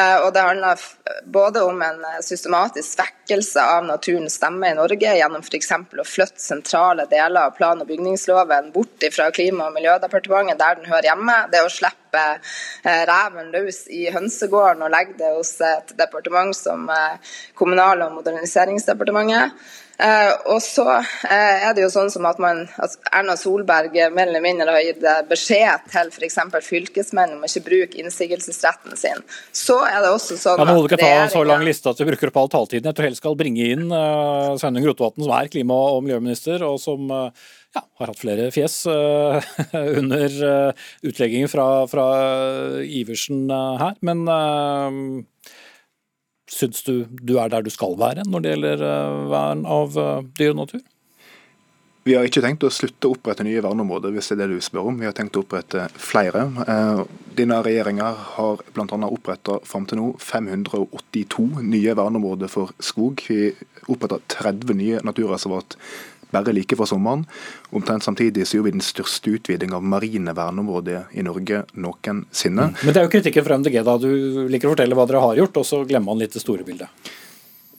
[0.02, 0.84] Eh, og det handler
[1.24, 5.72] både om en eh, systematisk svekkelse av naturens stemme i Norge gjennom f.eks.
[5.72, 10.90] å flytte sentrale deler av plan- og bygningsloven bort fra Klima- og miljødepartementet der den
[10.92, 11.38] hører hjemme.
[11.52, 12.24] Det å slippe
[12.84, 16.88] reven løs i hønsegården og legge det hos et departement som
[17.58, 19.52] Kommunal- og moderniseringsdepartementet.
[19.98, 24.28] Eh, og så eh, er det jo sånn som at, man, at Erna Solberg mer
[24.28, 26.38] eller mindre har gitt beskjed til f.eks.
[26.62, 29.24] fylkesmenn om å ikke bruke innsigelsesretten sin.
[29.50, 32.40] Så er det også sånn holder ikke ta så lang liste at vi bruker opp
[32.42, 32.88] all taletiden.
[32.90, 36.76] Jeg tror helst skal bringe inn uh, Sveinung Rotevatn, som er klima- og miljøminister, og
[36.82, 37.30] som uh,
[37.76, 39.38] ja, har hatt flere fjes uh,
[40.00, 42.08] under uh, utleggingen fra, fra
[42.84, 43.96] Iversen her.
[44.04, 44.26] Men
[46.48, 48.87] syns du du er der du skal være når det gjelder
[49.30, 49.98] vern av
[50.38, 50.84] dyr og natur?
[52.08, 54.64] Vi har ikke tenkt å slutte å opprette nye verneområder, hvis det er det du
[54.64, 54.96] spør om.
[54.96, 56.46] Vi har tenkt å opprette flere.
[56.64, 57.02] Eh,
[57.36, 58.06] denne regjeringa
[58.38, 58.98] har bl.a.
[59.10, 63.20] oppretta fram til nå 582 nye verneområder for skog.
[63.28, 63.50] Vi
[63.92, 65.76] oppretta 30 nye naturreservat
[66.32, 67.26] bare like fra sommeren.
[67.76, 72.70] Omtrent samtidig så gjorde vi den største utviding av marine verneområder i Norge noensinne.
[72.72, 72.82] Mm.
[72.82, 74.00] Men det er jo kritikken fra MDG, da.
[74.00, 76.64] Du liker å fortelle hva dere har gjort, og så glemmer man litt det store
[76.64, 76.88] bildet.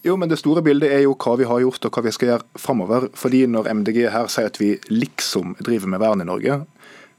[0.03, 2.29] Jo, men Det store bildet er jo hva vi har gjort og hva vi skal
[2.31, 3.09] gjøre framover.
[3.19, 6.61] Fordi når MDG her sier at vi liksom driver med vern i Norge,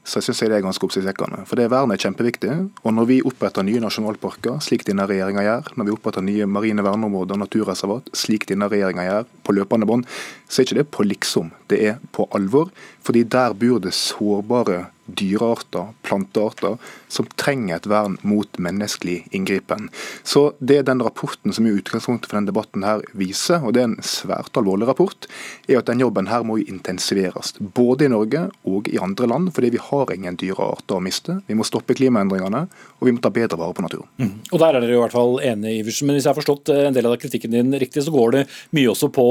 [0.01, 1.43] så syns jeg det er ganske oppsiktsvekkende.
[1.45, 2.53] For det vernet er kjempeviktig.
[2.81, 6.85] Og når vi oppretter nye nasjonalparker, slik denne regjeringa gjør, når vi oppretter nye marine
[6.85, 10.07] verneområder og naturreservat, slik denne regjeringa gjør, på løpende bånd,
[10.49, 11.53] så er ikke det på liksom.
[11.69, 12.73] Det er på alvor.
[13.05, 16.77] Fordi der bor det sårbare dyrearter, plantearter,
[17.11, 19.89] som trenger et vern mot menneskelig inngripen.
[20.23, 23.89] Så Det den rapporten som i utgangspunktet for denne debatten her viser, og det er
[23.89, 25.27] en svært alvorlig rapport,
[25.67, 27.53] er at den jobben her må intensiveres.
[27.59, 31.39] Både i Norge og i andre land, fordi vi har ingen dyrearter å miste.
[31.47, 32.63] Vi må stoppe klimaendringene,
[32.99, 34.09] og vi må ta bedre vare på naturen.
[34.21, 34.33] Mm.
[34.51, 36.07] Og Der er dere i hvert fall enige, Iversen.
[36.07, 38.43] Men hvis jeg har forstått eh, en del av kritikken din riktig, så går det
[38.77, 39.27] mye også på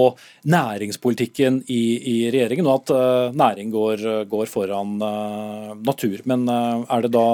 [0.50, 6.20] næringspolitikken i, i regjeringen, og at uh, næring går, går foran uh, natur.
[6.28, 7.24] Men eh, er det da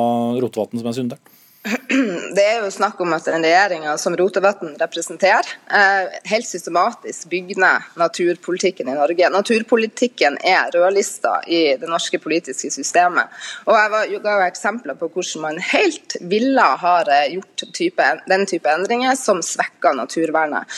[0.42, 1.35] Rotevatn som er synderen?
[2.36, 7.58] Det er jo snakk om at den regjeringa som Rotevatn representerer, eh, helt systematisk bygger
[7.62, 9.30] ned naturpolitikken i Norge.
[9.34, 13.32] Naturpolitikken er rødlista i det norske politiske systemet.
[13.66, 18.46] Og Jeg ga jo eksempler på hvordan man helt ville har eh, gjort type, den
[18.46, 20.70] type endringer som svekker naturvernet.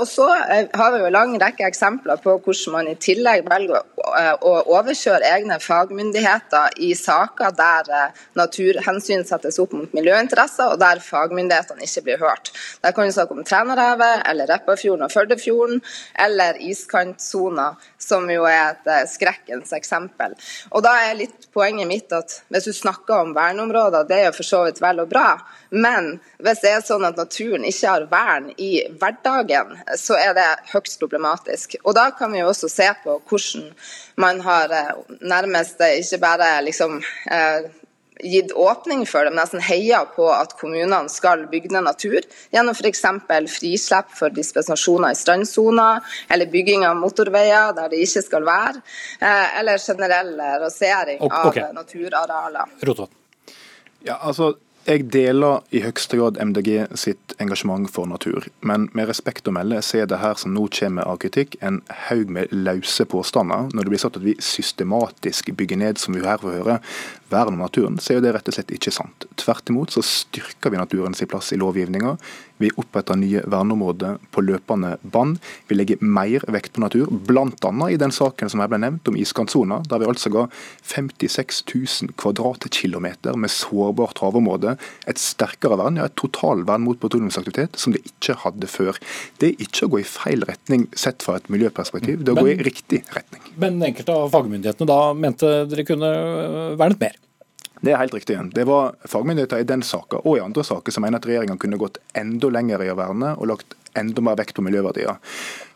[0.00, 3.82] Og Så har vi jo lang rekke eksempler på hvordan man i tillegg velger
[4.40, 11.02] å overkjøre egne fagmyndigheter i saker der naturhensyn settes opp mot miljøinteresser interesser, og der
[11.02, 12.52] fagmyndighetene ikke blir hørt.
[12.82, 15.82] Der kan vi snakke om Trænarevet, eller Repparfjorden og Førdefjorden,
[16.26, 20.34] eller iskantsona, som jo er et eh, skrekkens eksempel.
[20.70, 24.36] Og da er litt poenget mitt at hvis du snakker om verneområder, det er jo
[24.38, 25.28] for så vidt vel og bra,
[25.70, 30.48] men hvis det er sånn at naturen ikke har vern i hverdagen, så er det
[30.72, 31.78] høyst problematisk.
[31.84, 33.70] Og da kan vi jo også se på hvordan
[34.22, 37.68] man har eh, nærmest ikke bare liksom eh,
[38.24, 42.76] gitt åpning for det, men nesten heia på at kommunene skal bygge ned natur, gjennom
[42.76, 43.04] f.eks.
[43.58, 48.84] frislipp for dispensasjoner i strandsoner, eller bygging av motorveier der det ikke skal være,
[49.20, 51.72] eh, eller generell rasering okay.
[51.76, 52.70] naturarealer.
[52.76, 53.16] naturarealer.
[54.06, 54.54] Ja, altså,
[54.86, 59.80] jeg deler i høyeste grad MDG sitt engasjement for natur, men med respekt å melde
[59.82, 63.66] så er det her som nå kommer av kritikk, en haug med løse påstander.
[63.74, 66.78] Når det blir sagt at vi systematisk bygger ned, som vi her får høre,
[67.32, 69.26] vern om naturen, så er det rett og slett ikke sant.
[69.40, 72.16] Tvert imot så styrker vi naturens plass i lovgivninga.
[72.62, 75.40] Vi oppretter nye verneområder på løpende bånd.
[75.68, 77.72] Vi legger mer vekt på natur, bl.a.
[77.90, 80.46] i den saken som her ble nevnt om iskantsona, der vi altså ga
[80.88, 87.92] 56 000 kvadratkilometer med sårbart havområde et sterkere vern, ja et totalvern mot petroleumsaktivitet, som
[87.92, 88.96] det ikke hadde før.
[89.40, 92.40] Det er ikke å gå i feil retning sett fra et miljøperspektiv, det er å
[92.40, 93.44] men, gå i riktig retning.
[93.60, 96.10] Men enkelte av fagmyndighetene da mente dere kunne
[96.80, 97.15] vernet mer?
[97.80, 98.38] Det er helt riktig.
[98.54, 101.80] Det var fagmyndigheter i den saka og i andre saker som mener at regjeringa kunne
[101.80, 105.16] gått enda lenger i å verne og lagt enda mer vekt på miljøverdier.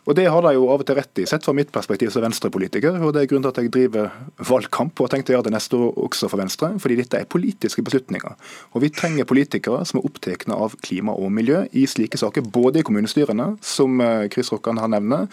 [0.09, 2.23] Og Det har de jo av og til rett i, sett fra mitt perspektiv som
[2.25, 2.97] venstrepolitiker.
[3.05, 4.09] og Det er grunnen til at jeg driver
[4.49, 6.71] valgkamp og har tenkt å gjøre det neste år også for Venstre.
[6.81, 8.33] Fordi dette er politiske beslutninger.
[8.73, 12.41] Og Vi trenger politikere som er opptatt av klima og miljø i slike saker.
[12.41, 15.29] Både i kommunestyrene, som eh, Chris Rokkan har nevnt,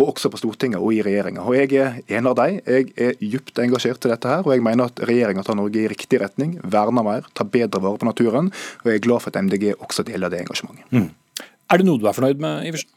[0.00, 1.44] og også på Stortinget og i regjeringa.
[1.56, 2.60] Jeg er en av dem.
[2.64, 5.90] Jeg er dypt engasjert i dette her, og jeg mener at regjeringa tar Norge i
[5.90, 6.56] riktig retning.
[6.64, 8.48] Verner mer, tar bedre vare på naturen.
[8.82, 10.88] Og jeg er glad for at MDG også deler det engasjementet.
[10.96, 11.10] Mm.
[11.72, 12.88] Er det noe du er fornøyd med, Iversen?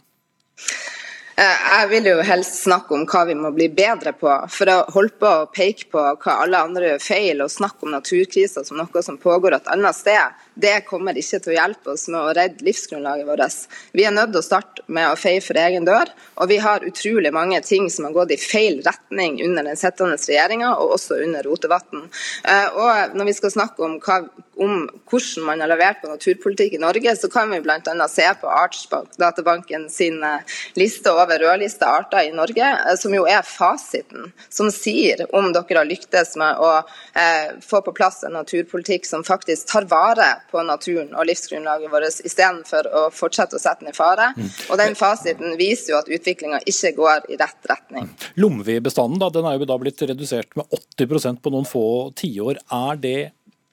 [1.37, 4.29] Eh, jeg vil jo helst snakke om hva vi må bli bedre på.
[4.51, 7.91] For å holde på å peke på hva alle andre gjør feil, og snakke om
[7.91, 12.05] naturkriser som noe som pågår et annet sted, det kommer ikke til å hjelpe oss
[12.07, 13.65] med å redde livsgrunnlaget vårt.
[13.91, 16.07] Vi er nødt til å starte med å feie for egen dør,
[16.39, 20.15] og vi har utrolig mange ting som har gått i feil retning under den sittende
[20.15, 22.07] regjeringa, og også under Rotevatn.
[22.47, 24.21] Eh, og når vi skal snakke om, hva,
[24.57, 28.07] om, hvordan man har levert på naturpolitikk i Norge, så kan vi bl.a.
[28.11, 33.45] se på Artsdatabanken sin eh, liste over rødlista arter i Norge, eh, som jo er
[33.47, 39.07] fasiten, som sier om dere har lyktes med å eh, få på plass en naturpolitikk
[39.07, 43.93] som faktisk tar vare på naturen og livsgrunnlaget vårt, istedenfor å fortsette å sette den
[43.93, 44.31] i fare.
[44.37, 44.49] Mm.
[44.69, 48.11] Og den fasiten viser jo at utviklinga ikke går i rett retning.
[48.39, 50.65] Lomvibestanden Lomvi-bestanden den er jo da blitt redusert med
[50.97, 52.59] 80% på noen få tiår.
[52.71, 53.19] Er det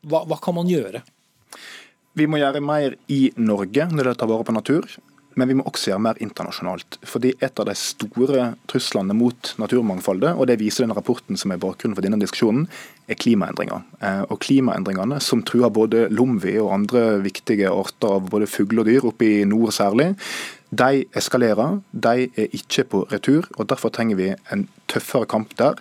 [0.09, 1.03] hva, hva kan man gjøre?
[2.19, 4.87] Vi må gjøre mer i Norge når det tar vare på natur.
[5.39, 6.99] Men vi må også gjøre mer internasjonalt.
[7.09, 11.61] Fordi Et av de store truslene mot naturmangfoldet, og det viser den rapporten som er
[11.63, 12.67] bakgrunnen for denne diskusjonen,
[13.09, 13.83] er klimaendringer.
[14.01, 18.91] Eh, og Klimaendringene, som truer både lomvi og andre viktige arter av både fugl og
[18.91, 20.13] dyr, oppe i nord særlig,
[20.71, 21.81] de eskalerer.
[21.93, 23.49] De er ikke på retur.
[23.59, 25.81] og Derfor trenger vi en tøffere kamp der.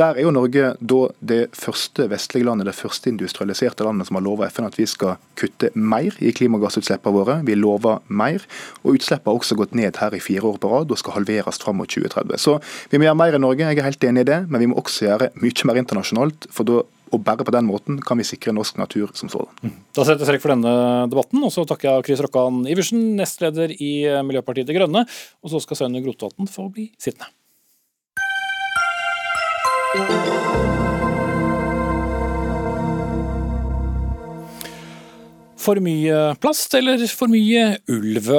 [0.00, 4.24] Der er jo Norge da det første vestlige landet, det første industrialiserte landet som har
[4.24, 7.36] lova FN at vi skal kutte mer i klimagassutslippene våre.
[7.44, 8.46] Vi lover mer.
[8.82, 11.60] Og utslippene har også gått ned her i fire år på rad og skal halveres
[11.60, 12.40] fram mot 2030.
[12.40, 12.56] Så
[12.88, 14.80] vi må gjøre mer i Norge, jeg er helt enig i det, men vi må
[14.80, 16.48] også gjøre mye mer internasjonalt.
[16.50, 19.52] for da og bare på den måten kan vi sikre norsk natur som sådan.
[19.60, 19.74] Mm.
[19.92, 20.72] Da setter jeg strekk for denne
[21.12, 23.92] debatten, og så takker jeg Chris Rokkan Iversen, nestleder i
[24.24, 25.04] Miljøpartiet De Grønne.
[25.44, 27.28] Og så skal Sønne Grotevatn få bli sittende.
[35.62, 38.30] For mye plast eller for mye ulv?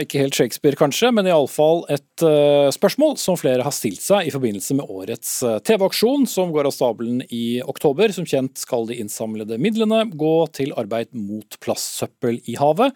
[0.00, 4.32] Ikke helt Shakespeare kanskje, men iallfall et uh, spørsmål som flere har stilt seg i
[4.32, 8.14] forbindelse med årets uh, TV-aksjon som går av stabelen i oktober.
[8.14, 12.94] Som kjent skal de innsamlede midlene gå til arbeid mot plastsøppel i havet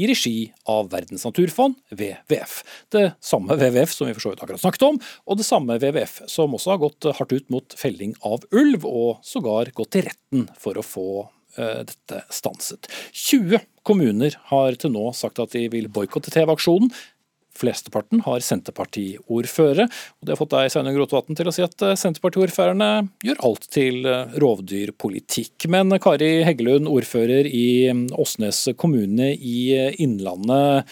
[0.00, 0.36] i regi
[0.70, 2.60] av Verdens naturfond, WWF.
[2.92, 6.22] Det samme WWF som vi for så vidt akkurat snakket om, og det samme WWF
[6.30, 10.48] som også har gått hardt ut mot felling av ulv, og sågar gått til retten
[10.60, 11.08] for å få
[11.58, 12.88] uh, dette stanset.
[13.12, 16.92] 20 kommuner har til nå sagt at de vil boikotte TV-aksjonen.
[17.60, 19.86] Flesteparten har Senterpartiordførere.
[19.86, 22.90] og Det har fått deg Sveinung Rotevatn til å si at eh, Senterpartiordførerne
[23.26, 25.68] gjør alt til eh, rovdyrpolitikk.
[25.72, 30.88] Men Kari Heggelund, ordfører i mm, Åsnes kommune i eh, Innlandet.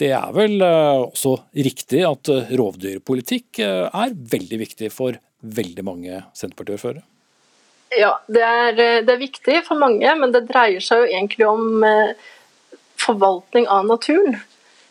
[0.00, 7.02] Det er vel også riktig at rovdyrpolitikk er veldig viktig for veldig mange Senterpartiordførere?
[7.92, 8.72] Ja, det er,
[9.04, 11.84] det er, viktig for mange, men det dreier seg jo egentlig om
[13.04, 14.38] forvaltning av naturen.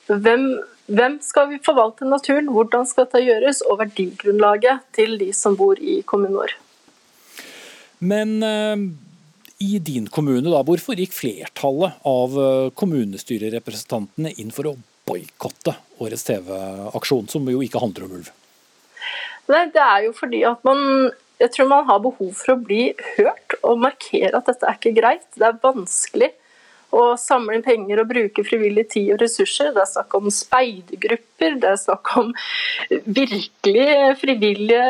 [0.09, 0.45] Hvem
[0.89, 5.79] hvem skal vi forvalte naturen, hvordan skal dette gjøres, og verdigrunnlaget til de som bor
[5.79, 6.55] i kommunen vår.
[7.99, 8.75] Men uh,
[9.59, 14.77] i din kommune, da, hvorfor gikk flertallet av uh, kommunestyrerepresentantene inn for å
[15.09, 18.29] boikotte årets TV-aksjon, som jo ikke handler om ulv?
[19.49, 22.89] Nei, Det er jo fordi at man jeg tror man har behov for å bli
[23.15, 25.23] hørt og markere at dette er ikke greit.
[25.39, 26.33] Det er vanskelig
[26.95, 29.71] å samle penger og bruke frivillig tid og ressurser.
[29.75, 32.33] Det er snakk om speidergrupper, det er snakk om
[33.05, 33.89] virkelig
[34.21, 34.83] frivillige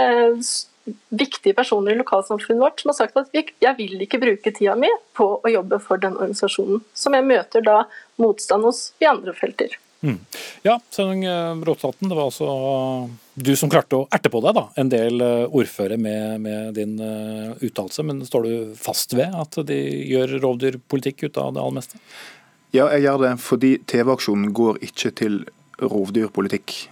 [1.13, 4.89] viktige personer i lokalsamfunnet vårt som har sagt at jeg vil ikke bruke tida mi
[5.17, 7.83] på å jobbe for den organisasjonen, som jeg møter da
[8.21, 9.75] motstand hos i andre felter.
[9.99, 10.19] Mm.
[10.63, 11.25] Ja, Sveinung
[11.59, 15.79] Bråtvatn, det var altså du som klarte å erte på deg da, en del ordfører
[15.89, 18.03] ordførere med, med din uh, uttalelse.
[18.03, 21.99] Men står du fast ved at de gjør rovdyrpolitikk ut av det aller meste?
[22.71, 25.43] Ja, jeg gjør det fordi TV-aksjonen går ikke til
[25.81, 26.89] rovdyrpolitikk.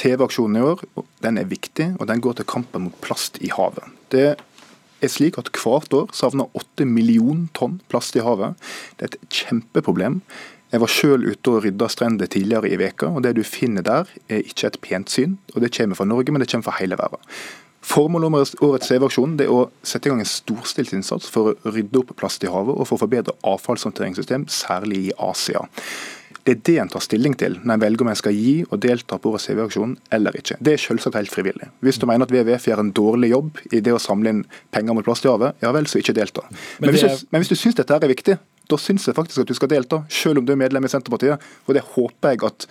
[0.00, 0.84] TV-aksjonen i år
[1.22, 3.84] den er viktig, og den går til kampen mot plast i havet.
[4.10, 4.32] Det
[5.00, 8.56] er slik at Hvert år savner 8 millioner tonn plast i havet.
[8.96, 10.20] Det er et kjempeproblem.
[10.70, 14.10] Jeg var sjøl ute og rydda strender tidligere i veka, og det du finner der
[14.30, 15.38] er ikke et pent syn.
[15.54, 17.18] og Det kommer fra Norge, men det kommer fra hele verden.
[17.80, 22.02] Formålet med årets CV-aksjon er å sette i gang en storstilt innsats for å rydde
[22.02, 25.64] opp plast i havet og for å forbedre avfallshåndteringssystem, særlig i Asia.
[26.44, 28.78] Det er det en tar stilling til når en velger om en skal gi og
[28.84, 30.60] delta på årets CV-aksjon eller ikke.
[30.60, 31.72] Det er selvsagt helt frivillig.
[31.84, 34.96] Hvis du mener at WWF gjør en dårlig jobb i det å samle inn penger
[34.96, 36.46] mot plast i havet, ja vel, så ikke delta.
[36.78, 38.38] Men, hvis, du, men hvis du syns dette er viktig,
[38.70, 41.42] da syns jeg faktisk at du skal delta, selv om du er medlem i Senterpartiet.
[41.66, 42.66] Og det håper jeg at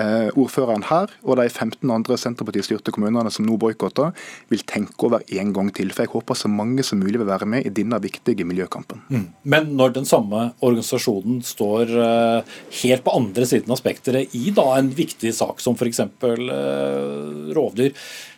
[0.00, 4.12] eh, ordføreren her og de 15 andre Senterparti-styrte kommunene som nå boikotter,
[4.52, 5.92] vil tenke over en gang til.
[5.94, 9.02] For jeg håper så mange som mulig vil være med i denne viktige miljøkampen.
[9.08, 9.26] Mm.
[9.54, 14.66] Men når den samme organisasjonen står eh, helt på andre siden av spekteret i da
[14.78, 16.04] en viktig sak som f.eks.
[16.04, 17.94] Eh, rovdyr,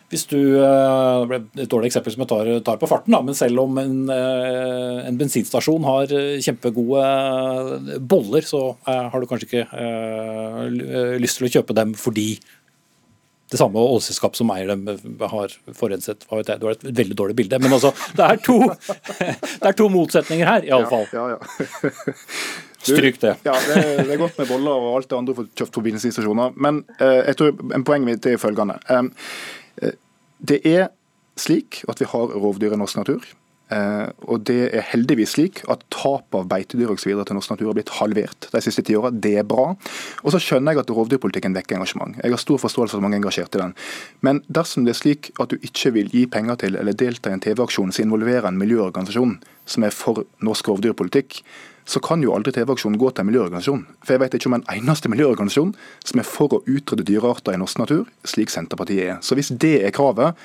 [0.07, 3.21] hvis du, eh, Det ble et dårlig eksempel som jeg tar, tar på farten, da,
[3.21, 9.49] men selv om en, eh, en, bensinstasjon har eh, kjempegode boller, så har du kanskje
[9.49, 12.39] ikke lyst til å kjøpe dem fordi
[13.47, 14.87] det samme oljeselskap som eier dem,
[15.31, 17.59] har forurenset Det var et veldig dårlig bilde.
[17.63, 18.57] Men altså, det er to,
[19.61, 21.05] det er to motsetninger her, i alle fall.
[21.15, 21.37] Ja, ja,
[21.87, 21.93] ja.
[22.87, 23.35] Stryk det.
[23.43, 26.59] Ja, det, det, er godt med boller og alt det andre for kjøpt på bensinstasjoner.
[26.59, 28.77] Men eh, jeg tror en poenget mitt er følgende.
[28.91, 29.07] Eh,
[30.39, 30.87] det er
[31.37, 33.25] slik at vi har rovdyr i norsk natur.
[33.67, 37.51] Eh, og det er heldigvis slik at tap av beitedyr og så videre til norsk
[37.51, 39.11] natur har blitt halvert de siste ti åra.
[39.11, 39.73] Det er bra.
[40.23, 42.15] Og så skjønner jeg at rovdyrpolitikken vekker engasjement.
[42.23, 43.75] Jeg har stor forståelse for at mange er engasjert i den.
[44.23, 47.37] Men dersom det er slik at du ikke vil gi penger til eller delta i
[47.37, 51.41] en TV-aksjon som involverer en miljøorganisasjon som er for norsk rovdyrpolitikk,
[51.87, 53.83] så kan jo aldri TV-aksjonen gå til en miljøorganisasjon.
[54.03, 57.61] For jeg vet ikke om en eneste miljøorganisasjon som er for å utrydde dyrearter i
[57.61, 59.19] norsk natur, slik Senterpartiet er.
[59.23, 60.35] Så hvis det er kravet,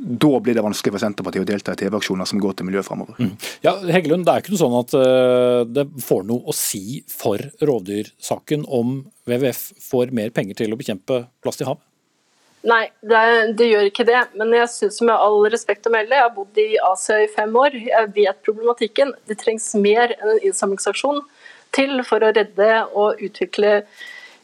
[0.00, 3.16] da blir det vanskelig for Senterpartiet å delta i TV-aksjoner som går til miljø framover.
[3.20, 3.32] Mm.
[3.64, 7.42] Ja, Heggelund, det er ikke noe sånn at uh, det får noe å si for
[7.60, 11.84] rovdyrsaken om WWF får mer penger til å bekjempe plast i havet?
[12.60, 13.20] Nei, det,
[13.56, 14.20] det, gjør ikke det.
[14.36, 17.54] Men jeg syns med all respekt å melde, jeg har bodd i Asia i fem
[17.56, 19.14] år, jeg vet problematikken.
[19.28, 21.22] Det trengs mer enn en innsamlingsaksjon
[21.76, 23.78] til for å redde og utvikle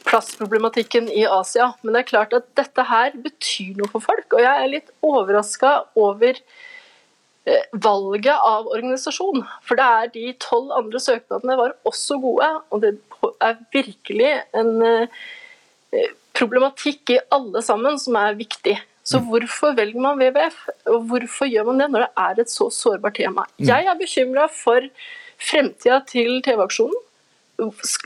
[0.07, 1.71] plastproblematikken i Asia.
[1.83, 4.31] Men det er klart at dette her betyr noe for folk.
[4.33, 9.43] Og jeg er litt overraska over eh, valget av organisasjon.
[9.67, 12.95] For det er de tolv andre søknadene var også gode, og det
[13.45, 18.77] er virkelig en eh, problematikk i alle sammen som er viktig.
[19.07, 19.27] Så mm.
[19.31, 20.57] hvorfor velger man WWF,
[20.91, 23.45] og hvorfor gjør man det når det er et så sårbart tema?
[23.55, 23.67] Mm.
[23.69, 24.87] Jeg er bekymra for
[25.39, 27.03] fremtida til TV-aksjonen.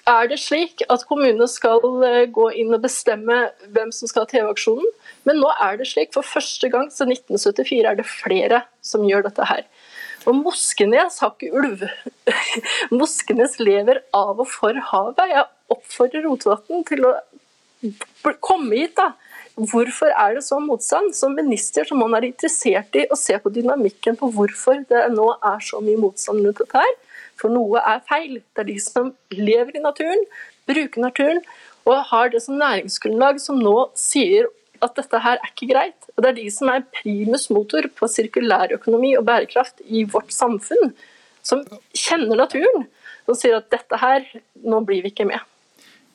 [0.08, 4.30] Er det slik at kommunene skal eh, gå inn og bestemme hvem som skal ha
[4.32, 4.94] TV-aksjonen?
[5.28, 9.26] Men nå er det slik, for første gang siden 1974 er det flere som gjør
[9.28, 9.66] dette her.
[10.30, 11.84] Og Moskenes har ikke ulv.
[13.02, 15.34] Moskenes lever av og for havet.
[15.34, 17.16] Jeg oppfordrer Rotevatn til å
[18.44, 19.12] komme hit, da.
[19.56, 21.12] Hvorfor er det så motstand?
[21.16, 25.04] Som minister så må man være interessert i å se på dynamikken på hvorfor det
[25.14, 26.96] nå er så mye motstand rundt dette her.
[27.42, 28.40] For noe er feil.
[28.56, 30.24] Det er de som lever i naturen,
[30.70, 31.44] bruker naturen
[31.90, 34.50] og har det som næringsgrunnlag, som nå sier
[34.86, 36.10] at dette her er ikke greit.
[36.16, 40.94] Og det er de som er primus motor på sirkulærøkonomi og bærekraft i vårt samfunn,
[41.46, 41.64] som
[41.98, 42.86] kjenner naturen,
[43.30, 44.26] og sier at dette her,
[44.62, 45.42] nå blir vi ikke med.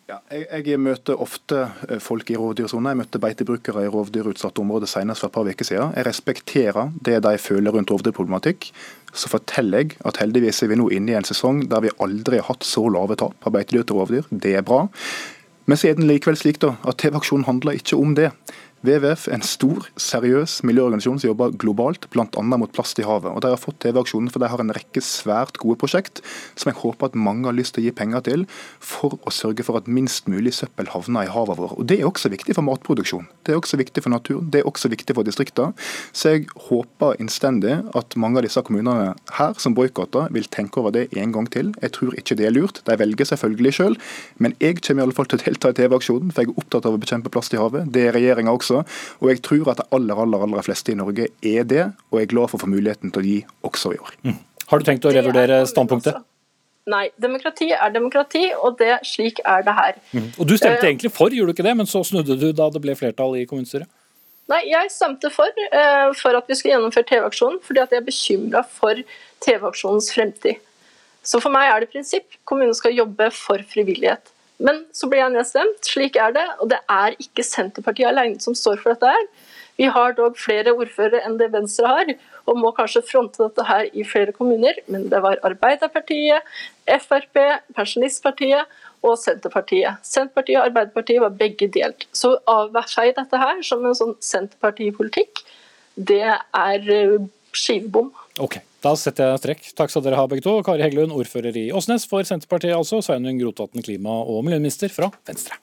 [0.07, 2.92] Ja, jeg, jeg, møter ofte eh, folk i rovdyrsona.
[2.92, 5.97] Jeg møtte beitebrukere i rovdyrutsatte områder senest for et par uker siden.
[5.99, 8.69] Jeg respekterer det de føler rundt rovdyrproblematikk.
[9.11, 12.38] Så forteller jeg at heldigvis er vi nå inne i en sesong der vi aldri
[12.38, 14.31] har hatt så lave tap av beitedyr til rovdyr.
[14.31, 14.85] Det er bra.
[15.66, 18.31] Men så er den likevel slik da, at TV-aksjonen handler ikke om det.
[18.84, 22.26] WWF er en stor, seriøs miljøorganisasjon som jobber globalt, bl.a.
[22.44, 23.32] mot plast i havet.
[23.32, 26.20] Og De har fått TV-aksjonen for de har en rekke svært gode prosjekt
[26.58, 28.44] som jeg håper at mange har lyst til å gi penger til,
[28.84, 31.78] for å sørge for at minst mulig søppel havner i havet vårt.
[31.80, 33.24] Og Det er også viktig for matproduksjon.
[33.46, 35.72] Det er også viktig for naturen, det er også viktig for distriktene.
[36.12, 40.92] Så jeg håper innstendig at mange av disse kommunene her som boikotter, vil tenke over
[40.92, 41.72] det en gang til.
[41.80, 42.82] Jeg tror ikke det er lurt.
[42.84, 43.98] De velger selvfølgelig sjøl,
[44.42, 46.88] men jeg kommer i alle fall til å delta i TV-aksjonen, for jeg er opptatt
[46.88, 47.88] av å bekjempe plast i havet.
[47.94, 48.83] Det er regjeringa også også.
[49.22, 52.29] Og jeg tror at de aller, aller, aller fleste i Norge er det, og jeg
[52.29, 53.37] er glad for å få muligheten til å gi
[53.70, 54.16] også i år.
[54.26, 54.40] Mm.
[54.66, 56.18] Har du tenkt å revurdere standpunktet?
[56.90, 59.96] Nei, demokrati er demokrati, og det, slik er det her.
[60.14, 60.29] Mm.
[60.38, 61.74] Og Du stemte uh, egentlig for, gjorde du ikke det?
[61.81, 63.90] Men så snudde du da det ble flertall i kommunestyret?
[64.46, 68.07] Nei, jeg stemte for, uh, for at vi skulle gjennomføre TV-aksjonen, fordi at jeg er
[68.07, 69.02] bekymra for
[69.42, 70.62] TV-aksjonens fremtid.
[71.26, 72.38] Så for meg er det prinsipp.
[72.46, 74.31] Kommunen skal jobbe for frivillighet.
[74.62, 75.83] Men så ble jeg nedstemt.
[75.85, 76.47] Slik er det.
[76.62, 79.29] Og det er ikke Senterpartiet alene som står for dette her.
[79.77, 82.12] Vi har dog flere ordførere enn det Venstre har,
[82.49, 84.79] og må kanskje fronte dette her i flere kommuner.
[84.88, 86.47] Men det var Arbeiderpartiet,
[87.05, 87.42] Frp,
[87.77, 88.73] Pensjonistpartiet
[89.05, 90.01] og Senterpartiet.
[90.07, 92.09] Senterpartiet og Arbeiderpartiet var begge delt.
[92.16, 95.45] Så avfei dette her som en sånn Senterpartipolitikk,
[95.97, 97.19] det er eh,
[97.57, 98.11] skivebom.
[98.40, 98.64] Okay.
[98.84, 99.68] Da setter jeg strekk.
[99.78, 100.58] Takk skal dere ha begge to.
[100.66, 103.00] Kari Heggelund, ordfører i Åsnes for Senterpartiet altså.
[103.04, 105.56] Sveinung Rotevatn, klima- og miljøminister fra Venstre.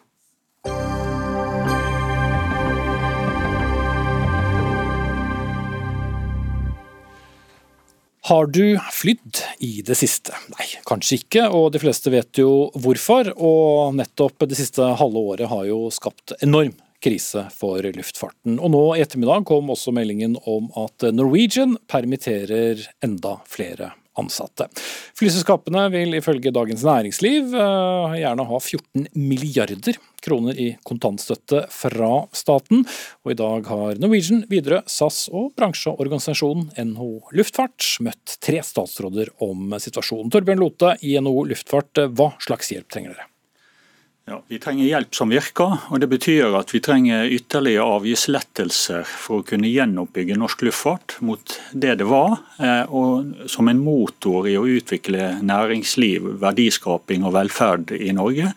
[8.23, 10.31] Har du flydd i det siste?
[10.53, 13.33] Nei, kanskje ikke, og de fleste vet jo hvorfor.
[13.35, 16.71] Og nettopp det siste halve året har jo skapt enorm
[17.03, 18.59] krise for luftfarten.
[18.59, 24.67] Og nå i ettermiddag kom også meldingen om at Norwegian permitterer enda flere ansatte.
[25.17, 32.85] Flyselskapene vil ifølge Dagens Næringsliv eh, gjerne ha 14 milliarder kroner i kontantstøtte fra staten.
[33.25, 39.75] Og i dag har Norwegian, Widerøe, SAS og bransjeorganisasjonen NHO Luftfart møtt tre statsråder om
[39.81, 40.31] situasjonen.
[40.33, 43.32] Torbjørn Lote i NHO Luftfart, hva slags hjelp trenger dere?
[44.25, 49.41] Ja, Vi trenger hjelp som virker, og det betyr at vi trenger ytterligere avgiftslettelser for
[49.41, 54.55] å kunne gjenoppbygge norsk luftfart mot det det var, eh, og som en motor i
[54.55, 58.53] å utvikle næringsliv, verdiskaping og velferd i Norge.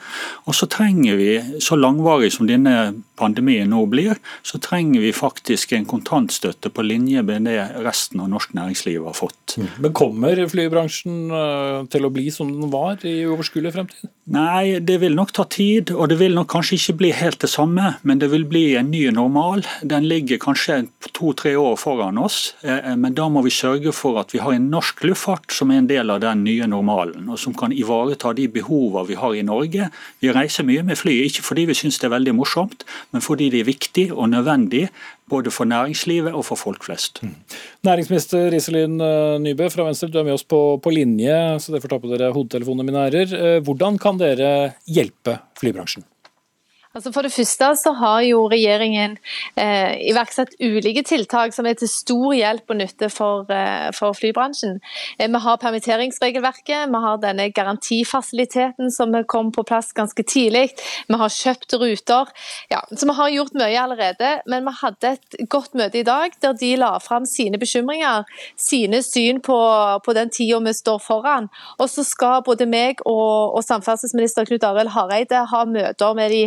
[0.47, 5.72] Og så trenger vi, så langvarig som denne pandemien nå blir, så trenger vi faktisk
[5.74, 9.57] en kontantstøtte på linje med det resten av norsk næringsliv har fått.
[9.59, 9.68] Mm.
[9.82, 14.12] Men kommer flybransjen eh, til å bli som den var i overskuelig fremtid?
[14.34, 17.48] Nei, det vil nok ta tid, og det vil nok kanskje ikke bli helt det
[17.48, 19.64] samme, men det vil bli en ny normal.
[19.80, 20.82] Den ligger kanskje
[21.16, 24.68] to-tre år foran oss, eh, men da må vi sørge for at vi har en
[24.70, 28.48] norsk luftfart som er en del av den nye normalen, og som kan ivareta de
[28.52, 29.88] behovene vi har i Norge.
[30.20, 33.48] Vi reiser mye med fly, ikke fordi vi syns det er veldig morsomt, men fordi
[33.50, 34.88] det er viktig og nødvendig
[35.31, 37.22] både for næringslivet og for folk flest.
[37.22, 37.35] Mm.
[37.87, 41.83] Næringsminister Iselin eh, Nybø fra Venstre, du er med oss på, på linje, så det
[41.83, 43.35] får ta på dere hodetelefonene, mine ærer.
[43.35, 44.53] Eh, hvordan kan dere
[44.87, 46.07] hjelpe flybransjen?
[46.97, 49.18] Altså For det første så har jo regjeringen
[49.61, 54.78] eh, iverksatt ulike tiltak som er til stor hjelp og nytte for, eh, for flybransjen.
[55.18, 60.70] Eh, vi har permitteringsregelverket, vi har denne garantifasiliteten som kom på plass ganske tidlig.
[61.11, 62.32] Vi har kjøpt ruter.
[62.72, 64.32] Ja, så vi har gjort mye allerede.
[64.47, 68.24] Men vi hadde et godt møte i dag der de la fram sine bekymringer,
[68.57, 69.59] sine syn på,
[70.01, 71.51] på den tida vi står foran.
[71.76, 76.42] Og så skal både meg og, og samferdselsminister Knut Arild Hareide ha møter med de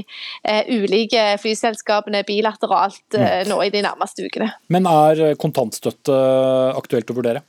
[0.71, 4.51] ulike flyselskapene bilateralt eh, nå i de nærmeste ukene.
[4.73, 6.15] Men er kontantstøtte
[6.79, 7.43] aktuelt å vurdere?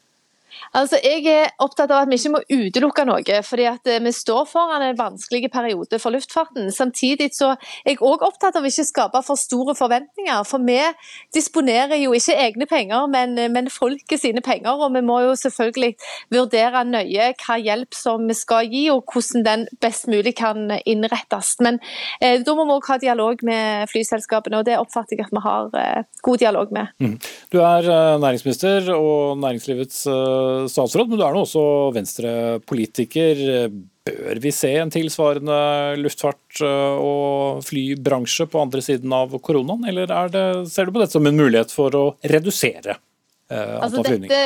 [0.77, 4.13] Altså, Jeg er opptatt av at vi ikke må utelukke noe, fordi at eh, vi
[4.15, 6.71] står foran en vanskelig periode for luftfarten.
[6.71, 10.45] Samtidig så er jeg òg opptatt av å ikke skape for store forventninger.
[10.47, 10.79] For vi
[11.35, 14.79] disponerer jo ikke egne penger, men, men folket sine penger.
[14.79, 15.97] Og vi må jo selvfølgelig
[16.35, 21.57] vurdere nøye hva hjelp som vi skal gi, og hvordan den best mulig kan innrettes.
[21.65, 21.81] Men
[22.21, 25.45] eh, da må vi òg ha dialog med flyselskapene, og det oppfatter jeg at vi
[25.49, 26.95] har eh, god dialog med.
[27.03, 27.19] Mm.
[27.51, 31.65] Du er eh, næringsminister og næringslivets eh, statsråd, men du er nå også
[31.97, 33.45] Venstre-politiker.
[34.11, 35.61] Bør vi se en tilsvarende
[36.01, 41.29] luftfart- og flybransje på andre siden av koronaen, eller det, ser du på dette som
[41.29, 43.10] en mulighet for å redusere Eh,
[43.51, 44.37] altså dette,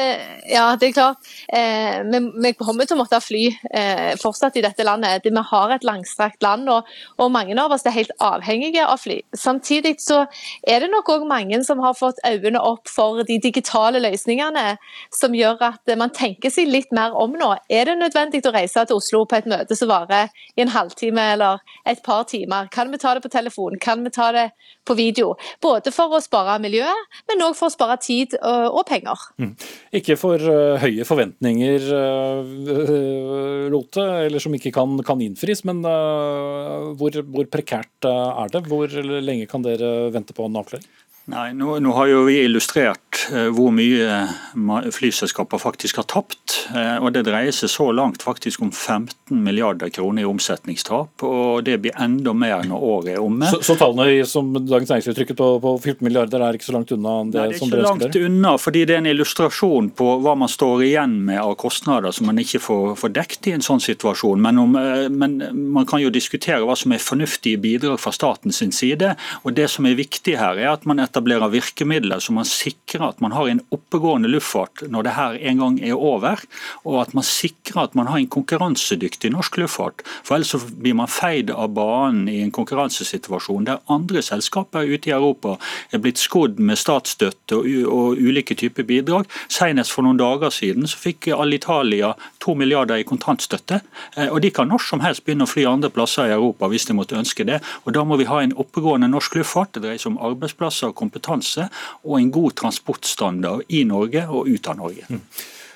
[0.49, 1.27] ja, det er klart.
[1.53, 5.27] Eh, vi, vi, kommer til å måtte fly eh, fortsatt i dette landet.
[5.29, 6.89] Vi har et langstrakt land, og,
[7.19, 9.19] og, mange av oss er helt avhengige av fly.
[9.37, 10.23] Samtidig så
[10.67, 14.79] er det nok òg mange som har fått øynene opp for de digitale løsningene,
[15.13, 17.51] som gjør at man tenker seg litt mer om nå.
[17.69, 21.29] Er det nødvendig å reise til Oslo på et møte som varer i en halvtime
[21.35, 22.73] eller et par timer?
[22.73, 23.77] Kan vi ta det på telefon?
[23.83, 24.49] Kan vi ta det
[24.89, 25.35] på video?
[25.61, 29.27] Både for å spare miljøet, men òg for å spare tid og, og penger penger.
[29.41, 29.53] Mm.
[30.01, 35.65] Ikke for uh, høye forventninger, uh, Lote, eller som ikke kan, kan innfris.
[35.69, 38.65] Men uh, hvor, hvor, prekært er det?
[38.71, 40.89] Hvor lenge kan dere vente på en avklaring?
[41.33, 43.01] Nei, nå, nå, har jo vi illustrert
[43.33, 46.57] eh, hvor mye flyselskaper faktisk har tapt.
[46.75, 51.25] Eh, og Det dreier seg så langt faktisk om 15 milliarder kroner i omsetningstap.
[51.25, 53.49] Og det blir enda mer når året er omme.
[53.53, 56.93] Så, så tallene som Dagens Næringsliv trykket på, på 14 milliarder er ikke så langt
[56.95, 57.17] unna?
[57.25, 60.51] Det, Nei, det er ikke langt unna, fordi det er en illustrasjon på hva man
[60.51, 64.43] står igjen med av kostnader som man ikke får, får dekt i en sånn situasjon.
[64.45, 65.39] Men, om, eh, men,
[65.75, 69.15] man kan jo diskutere hva som er fornuftige bidrag fra statens side.
[69.43, 73.21] og Det som er viktig her, er at man etablerer virkemidler så man sikrer at
[73.25, 76.41] man har en oppegående luftfart når det her en gang er over,
[76.85, 80.05] og at man sikrer at man har en konkurransedyktig norsk luftfart.
[80.25, 85.17] For ellers blir man feid av banen i en konkurransesituasjon der andre selskaper ute i
[85.17, 85.57] Europa
[85.93, 89.29] er blitt skodd med statsstøtte og, og ulike typer bidrag.
[89.49, 93.81] Senest for noen dager siden så fikk Alitalia to milliarder i kontantstøtte.
[94.17, 96.89] Eh, og De kan når som helst begynne å fly andre plasser i Europa hvis
[96.89, 97.61] de måtte ønske det.
[97.85, 99.75] og Da må vi ha en oppegående norsk luftfart.
[99.75, 101.69] Det dreier seg om arbeidsplasser og kompetanse
[102.05, 102.57] og en god
[102.95, 105.05] transportstandard i Norge og ut av Norge.
[105.09, 105.21] Mm.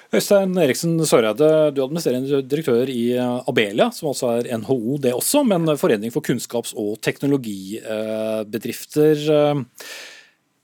[0.08, 5.44] Øystein Eriksen Søreide, du er administrerende direktør i Abelia, som altså er NHO det også,
[5.44, 9.16] men Forening for kunnskaps- og teknologibedrifter.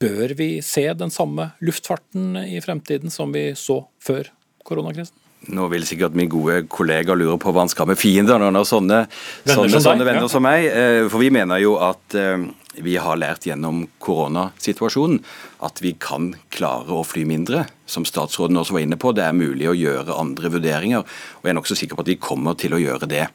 [0.00, 4.24] Bør vi se den samme luftfarten i fremtiden som vi så før
[4.64, 5.23] koronakrisen?
[5.52, 9.04] Nå vil sikkert min gode kollega lure på hva han skal med fiender når sånne,
[9.44, 10.32] venner, sånne, sånne venner ja.
[10.32, 10.68] som meg.
[10.70, 12.46] Eh, for vi mener jo at eh,
[12.82, 15.20] vi har lært gjennom koronasituasjonen
[15.64, 17.64] at vi kan klare å fly mindre.
[17.86, 21.04] Som statsråden også var inne på, det er mulig å gjøre andre vurderinger.
[21.04, 23.26] Og jeg er nokså sikker på at vi kommer til å gjøre det.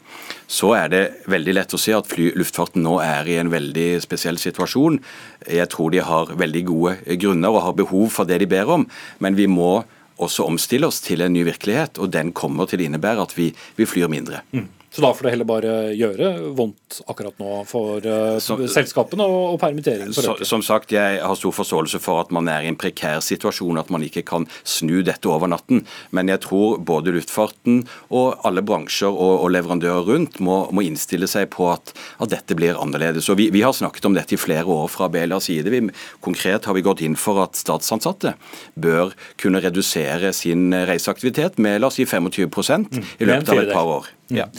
[0.49, 3.87] Så er det veldig lett å se at fly, luftfarten nå er i en veldig
[4.03, 4.99] spesiell situasjon.
[5.47, 8.85] Jeg tror de har veldig gode grunner og har behov for det de ber om.
[9.23, 9.79] Men vi må
[10.19, 13.49] også omstille oss til en ny virkelighet, og den kommer til å innebære at vi,
[13.79, 14.43] vi flyr mindre.
[14.51, 14.67] Mm.
[14.91, 19.53] Så da får det heller bare gjøre vondt akkurat nå for uh, som, selskapene og,
[19.53, 22.77] og permittering så, Som sagt, jeg har stor forståelse for at man er i en
[22.79, 25.83] prekær situasjon, at man ikke kan snu dette over natten.
[26.15, 31.29] Men jeg tror både luftfarten og alle bransjer og, og leverandører rundt må, må, innstille
[31.29, 33.29] seg på at, at dette blir annerledes.
[33.29, 35.69] Og vi, vi, har snakket om dette i flere år fra Belias side.
[35.69, 35.83] Vi,
[36.25, 38.33] konkret har vi gått inn for at statsansatte
[38.73, 43.97] bør kunne redusere sin reiseaktivitet med la oss si 25% i løpet av et par
[43.99, 44.15] år.
[44.29, 44.45] Ja.
[44.45, 44.51] Mm.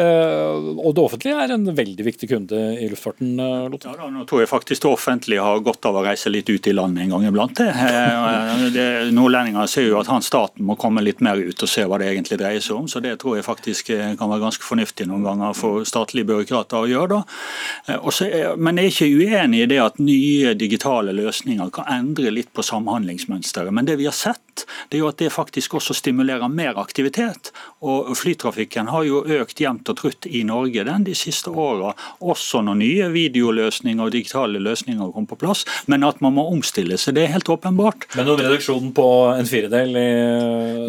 [0.00, 3.34] Eh, og det offentlige er en veldig viktig kunde i luftfarten.
[3.36, 3.92] Eh, Lotte.
[3.92, 6.74] Ja, nå tror jeg faktisk det offentlige har godt av å reise litt ut i
[6.76, 7.60] landet en gang iblant.
[7.60, 9.10] det.
[9.12, 12.10] nordlendinger ser jo at han staten må komme litt mer ut og se hva det
[12.12, 12.88] egentlig dreier seg om.
[12.88, 16.90] Så det tror jeg faktisk kan være ganske fornuftig noen ganger for statlige byråkrater å
[16.90, 17.20] gjøre.
[17.20, 17.98] da.
[18.00, 22.52] Også, men jeg er ikke uenig i det at nye digitale løsninger kan endre litt
[22.56, 23.74] på samhandlingsmønsteret.
[23.74, 27.52] Men det vi har sett, det er jo at det faktisk også stimulerer mer aktivitet.
[27.84, 32.62] Og flytrafikken har jo økt jevnt og trutt i Norge den de siste åra, også
[32.66, 35.64] når nye videoløsninger og digitale løsninger kom på plass.
[35.90, 38.08] Men at man må omstille seg, det er helt åpenbart.
[38.16, 40.08] Men noen reduksjon på en firedel i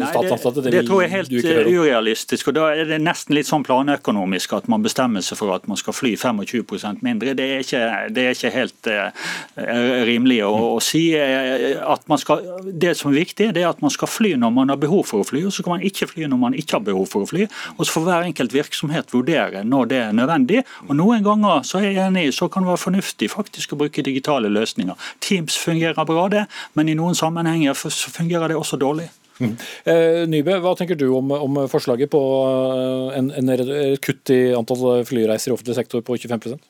[0.08, 2.50] statsansatte, det, det, tror jeg er helt eh, urealistisk.
[2.50, 5.80] og Da er det nesten litt sånn planøkonomisk at man bestemmer seg for at man
[5.80, 7.36] skal fly 25% mindre.
[7.38, 7.82] Det er ikke,
[8.14, 9.30] det er ikke helt uh,
[10.08, 11.04] rimelig å, å, si.
[11.18, 14.54] Eh, at man skal, Det som er viktig, det er at man skal fly når
[14.54, 16.78] man har behov for å fly, og så kan man ikke fly når man ikke
[16.78, 17.48] har behov for å fly.
[17.76, 20.64] og så får hver enkelt virksomhet virksomhet vurdere når det er nødvendig.
[20.88, 24.02] Og Noen ganger så er jeg enig, så kan det være fornuftig faktisk å bruke
[24.02, 24.94] digitale løsninger.
[25.20, 29.08] Teams fungerer bra, det, men i noen sammenhenger fungerer det også dårlig.
[29.40, 29.56] Mm.
[29.88, 35.02] Eh, Nybø, hva tenker du om, om forslaget på eh, en, en, kutt i antall
[35.08, 36.60] flyreiser i offentlig sektor på 25%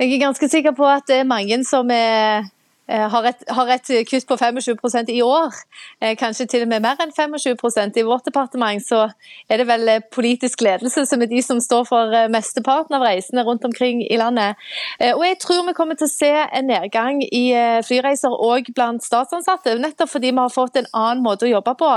[0.00, 2.48] Jeg er ganske sikker på at det er mange som er
[2.90, 5.54] har et, har et, kutt på 25 i år,
[6.00, 9.12] eh, kanskje til og med mer enn 25 I vårt departement så
[9.48, 13.44] er det vel eh, politisk ledelse som er de som står for mesteparten av reisene
[13.46, 14.56] rundt omkring i landet.
[15.00, 17.44] Og Jeg tror vi kommer til å se en nedgang i
[17.86, 21.90] flyreiser òg blant statsansatte, nettopp fordi vi har fått en annen måte å jobbe på.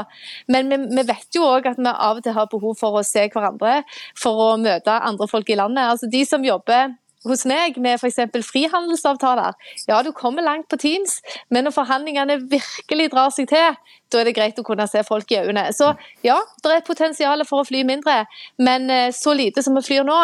[0.48, 3.06] Men vi, vi vet jo òg at vi av og til har behov for å
[3.08, 3.82] se hverandre,
[4.20, 5.89] for å møte andre folk i landet.
[5.96, 8.19] Altså De som jobber hos meg med f.eks.
[8.49, 9.55] frihandelsavtaler.
[9.89, 11.19] Ja, du kommer langt på Teams,
[11.49, 13.80] men når forhandlingene virkelig drar seg til,
[14.13, 15.65] da er det greit å kunne se folk i øynene.
[15.74, 15.89] Så
[16.26, 18.24] ja, det er potensial for å fly mindre,
[18.61, 20.19] men eh, så lite som vi flyr nå,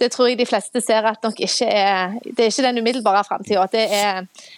[0.00, 3.24] det tror jeg de fleste ser at nok ikke er Det er ikke den umiddelbare
[3.26, 3.66] framtida.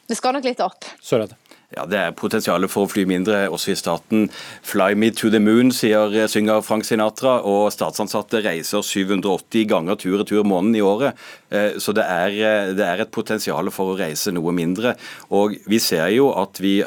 [0.06, 0.86] Vi skal nok litt opp.
[1.02, 1.39] Sørede.
[1.70, 4.24] Ja, Det er potensialet for å fly mindre også i staten.
[4.66, 7.44] 'Fly me to the moon', sier eh, synger Frank Sinatra.
[7.46, 11.14] Og statsansatte reiser 780 ganger tur-retur måneden i året.
[11.50, 14.96] Eh, så det er, eh, det er et potensial for å reise noe mindre.
[15.30, 16.82] Og vi ser jo at vi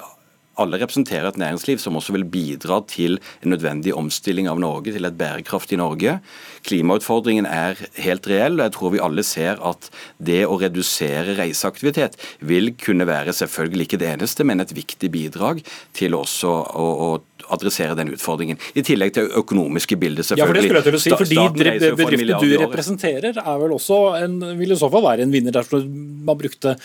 [0.62, 5.08] alle representerer et næringsliv som også vil bidra til en nødvendig omstilling av Norge til
[5.08, 6.20] et bærekraftig Norge.
[6.68, 9.90] Klimautfordringen er helt reell, og jeg tror vi alle ser at
[10.22, 15.64] det å redusere reiseaktivitet vil kunne være selvfølgelig ikke det eneste, men et viktig bidrag
[15.98, 17.10] til også å, å
[17.54, 18.60] adressere den utfordringen.
[18.74, 20.44] I tillegg til økonomiske bilder, selvfølgelig.
[20.44, 24.00] Ja, for det skulle jeg til å si, fordi Bedriften du representerer er vel også
[24.20, 25.86] en, vil i så fall være en vinner dersom
[26.24, 26.76] man brukte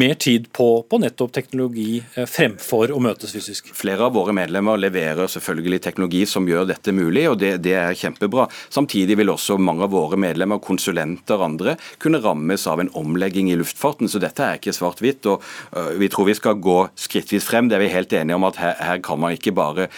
[0.00, 3.72] mer tid på, på, nettopp teknologi eh, fremfor å møtes fysisk.
[3.76, 7.98] Flere av våre medlemmer leverer selvfølgelig teknologi som gjør dette mulig, og det, det er
[7.98, 8.46] kjempebra.
[8.74, 13.50] Samtidig vil også mange av våre medlemmer, konsulenter og andre, kunne rammes av en omlegging
[13.52, 14.10] i luftfarten.
[14.10, 15.26] Så dette er ikke svart-hvitt.
[15.30, 15.42] og
[15.74, 17.68] uh, Vi tror vi skal gå skrittvis frem.
[17.68, 19.88] Det er vi helt enige om at her, her kan man ikke bare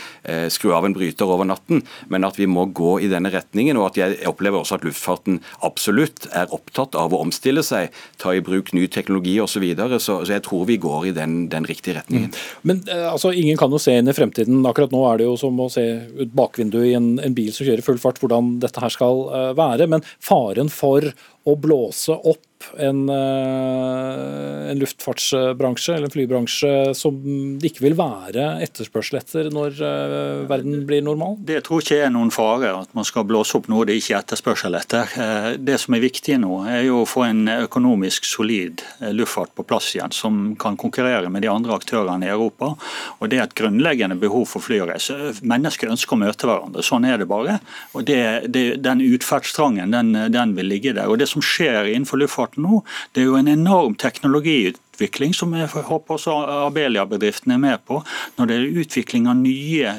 [0.53, 1.83] skru av en bryter over natten,
[2.13, 3.79] men at vi må gå i denne retningen.
[3.79, 8.35] og at Jeg opplever også at luftfarten absolutt er opptatt av å omstille seg, ta
[8.35, 9.57] i bruk ny teknologi osv.
[9.57, 12.33] Så, videre, så så jeg tror vi går i den, den riktige retningen.
[12.33, 12.43] Mm.
[12.69, 14.65] Men eh, altså, Ingen kan jo se inn i fremtiden.
[14.69, 15.85] Akkurat nå er det jo som å se
[16.17, 19.51] ut bakvinduet i en, en bil som kjører full fart, hvordan dette her skal uh,
[19.59, 19.89] være.
[19.93, 21.09] Men faren for
[21.47, 22.45] å blåse opp
[22.79, 27.19] en, eh, en, luftfartsbransje eller en flybransje som
[27.61, 31.39] det ikke vil være etterspørsel etter når eh, verden blir normal?
[31.47, 34.25] Det tror ikke er noen fare, at man skal blåse opp noe det ikke er
[34.25, 35.15] etterspørsel etter.
[35.17, 39.67] Eh, det som er viktig nå, er jo å få en økonomisk solid luftfart på
[39.67, 42.75] plass igjen, som kan konkurrere med de andre aktørene i Europa.
[43.21, 45.17] Og Det er et grunnleggende behov for flyreise.
[45.43, 47.59] Mennesker ønsker å møte hverandre, sånn er det bare.
[47.95, 51.09] Og det, det, Den utferdstrangen den, den vil ligge der.
[51.11, 52.83] Og Det som skjer innenfor luftfarten nå,
[53.15, 54.59] det er jo en enorm teknologi
[54.97, 56.33] utvikling, som jeg håper også
[56.67, 58.03] Abelia-bedriften er med på.
[58.39, 59.93] Når det er utvikling av nye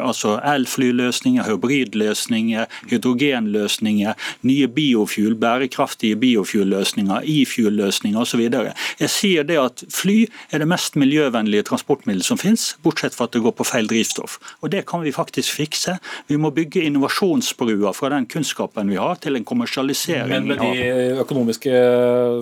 [0.00, 8.44] altså elflyløsninger, hybridløsninger, hydrogenløsninger, nye biofuel, bærekraftige biofuel-løsninger, e-fuel-løsninger osv.
[9.00, 13.36] Jeg sier det at fly er det mest miljøvennlige transportmiddelet som finnes, bortsett fra at
[13.36, 14.38] det går på feil drivstoff.
[14.60, 15.96] Og Det kan vi faktisk fikse.
[16.28, 20.28] Vi må bygge innovasjonsbruer fra den kunnskapen vi har, til en kommersialisering.
[20.30, 21.72] Men med de økonomiske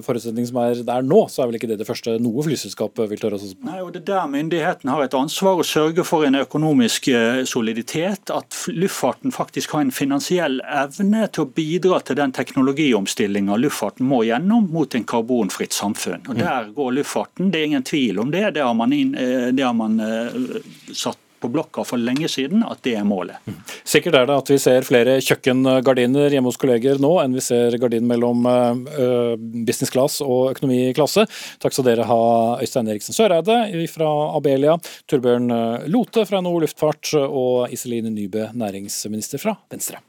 [0.04, 3.20] forutsetningene som er der nå, så er vel ikke det det første noe flyselskap vil
[3.20, 6.38] tørre å Nei, og Det er der myndighetene har et ansvar å sørge for en
[6.40, 8.32] økonomisk eh, soliditet.
[8.34, 14.24] At luftfarten faktisk har en finansiell evne til å bidra til den teknologiomstillinga luftfarten må
[14.28, 16.26] gjennom mot en karbonfritt samfunn.
[16.28, 18.44] Og Der går luftfarten, det er ingen tvil om det.
[18.58, 20.60] Det har man, inn, eh, det har man uh,
[20.92, 23.38] satt på blokka for lenge siden at det er målet.
[23.88, 27.76] Sikkert er det at vi ser flere kjøkkengardiner hjemme hos kolleger nå enn vi ser
[27.80, 28.44] gardin mellom
[29.64, 31.26] business class og økonomiklasse.
[31.62, 32.20] Takk skal dere ha,
[32.62, 33.60] Øystein Eriksen Søreide
[33.92, 34.76] fra Abelia,
[35.08, 35.48] Torbjørn
[35.92, 40.02] Lote fra NHO Luftfart og Iselin Nybø, næringsminister fra Venstre.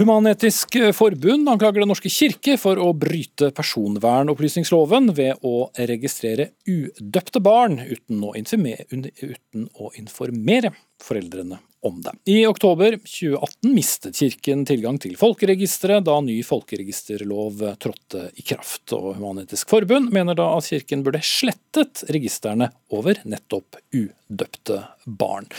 [0.00, 7.76] Human-Etisk Forbund anklager Den norske kirke for å bryte personvernopplysningsloven ved å registrere udøpte barn
[7.82, 10.72] uten å, uten å informere
[11.04, 12.16] foreldrene om det.
[12.32, 18.94] I oktober 2018 mistet Kirken tilgang til folkeregisteret da ny folkeregisterlov trådte i kraft.
[18.96, 25.52] Og Human-Etisk Forbund mener da at Kirken burde slettet registrene over nettopp udøpte barn.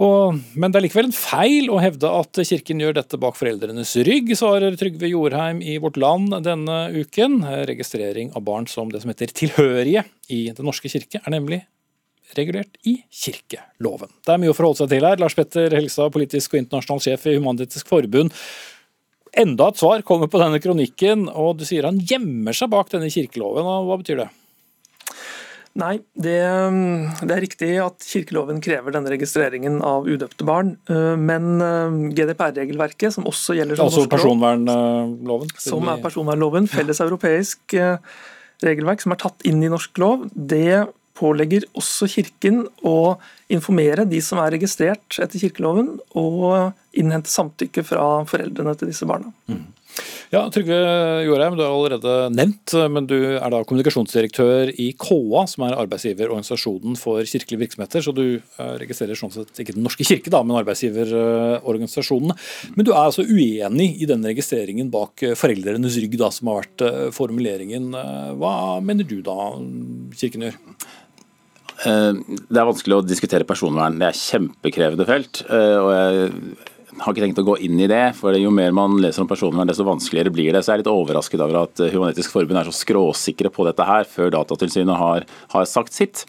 [0.00, 3.92] Og, men det er likevel en feil å hevde at Kirken gjør dette bak foreldrenes
[4.08, 7.42] rygg, svarer Trygve Jorheim i Vårt Land denne uken.
[7.68, 11.60] Registrering av barn som det som heter tilhørige i Den norske kirke, er nemlig
[12.38, 14.08] regulert i kirkeloven.
[14.24, 15.20] Det er mye å forholde seg til her.
[15.20, 18.32] Lars Petter Helstad, politisk og internasjonal sjef i Human-Etisk Forbund.
[19.36, 23.10] Enda et svar kommer på denne kronikken, og du sier han gjemmer seg bak denne
[23.12, 23.68] kirkeloven.
[23.86, 24.30] Hva betyr det?
[25.78, 26.34] Nei, det,
[27.22, 30.72] det, er riktig at kirkeloven krever denne registreringen av udøpte barn.
[30.90, 35.52] Eh, men eh, GDPR-regelverket, som også gjelder som Altså personvernloven?
[35.62, 38.00] Som er personvernloven, felles europeisk eh,
[38.66, 40.88] regelverk som er tatt inn i norsk lov, det
[41.20, 43.14] pålegger også Kirken å
[43.52, 49.30] informere de som er registrert etter kirkeloven, og innhente samtykke fra foreldrene til disse barna.
[49.50, 49.68] Mm.
[50.30, 50.76] Ja, Trygve
[51.26, 56.94] Jorheim, du har allerede nevnt, men du er da kommunikasjonsdirektør i KA, som er arbeidsgiverorganisasjonen
[57.00, 58.04] for kirkelige virksomheter.
[58.06, 62.38] Så du eh, registrerer sånn sett ikke Den norske kirke, da, men arbeidsgiverorganisasjonene.
[62.76, 66.86] Men du er altså uenig i den registreringen bak foreldrenes rygg, da, som har vært
[66.86, 67.90] eh, formuleringen.
[68.38, 68.54] Hva
[68.86, 69.50] mener du da
[70.14, 70.58] Kirken gjør?
[71.90, 73.98] Eh, det er vanskelig å diskutere personvern.
[73.98, 75.42] Det er kjempekrevende felt.
[75.50, 76.34] og jeg
[76.98, 79.68] har ikke tenkt å gå inn i det, for jo mer man leser om personvern,
[79.70, 80.64] desto vanskeligere blir det.
[80.64, 84.06] Så jeg er litt overrasket over at Human-Etisk Forbund er så skråsikre på dette her,
[84.08, 86.24] før Datatilsynet har, har sagt sitt.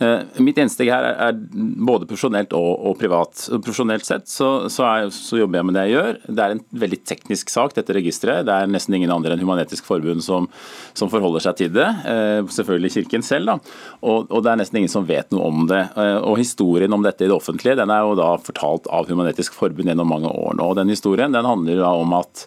[0.00, 3.46] Eh, mitt eneste her er, både profesjonelt og, og privat.
[3.64, 6.20] Profesjonelt sett så, så, er, så, jobber jeg med det jeg gjør.
[6.26, 8.46] Det er en veldig teknisk sak, dette registeret.
[8.48, 10.48] Det er nesten ingen andre enn Human-Etisk Forbund som,
[10.96, 11.88] som, forholder seg til det.
[12.08, 13.76] Eh, selvfølgelig Kirken selv, da.
[14.02, 15.82] Og, og, det er nesten ingen som vet noe om det.
[15.96, 19.56] Eh, og historien om dette i det offentlige, den er jo da fortalt av Human-Etisk
[19.56, 20.70] Forbund gjennom mange år nå.
[20.70, 22.46] og Den historien den handler da om at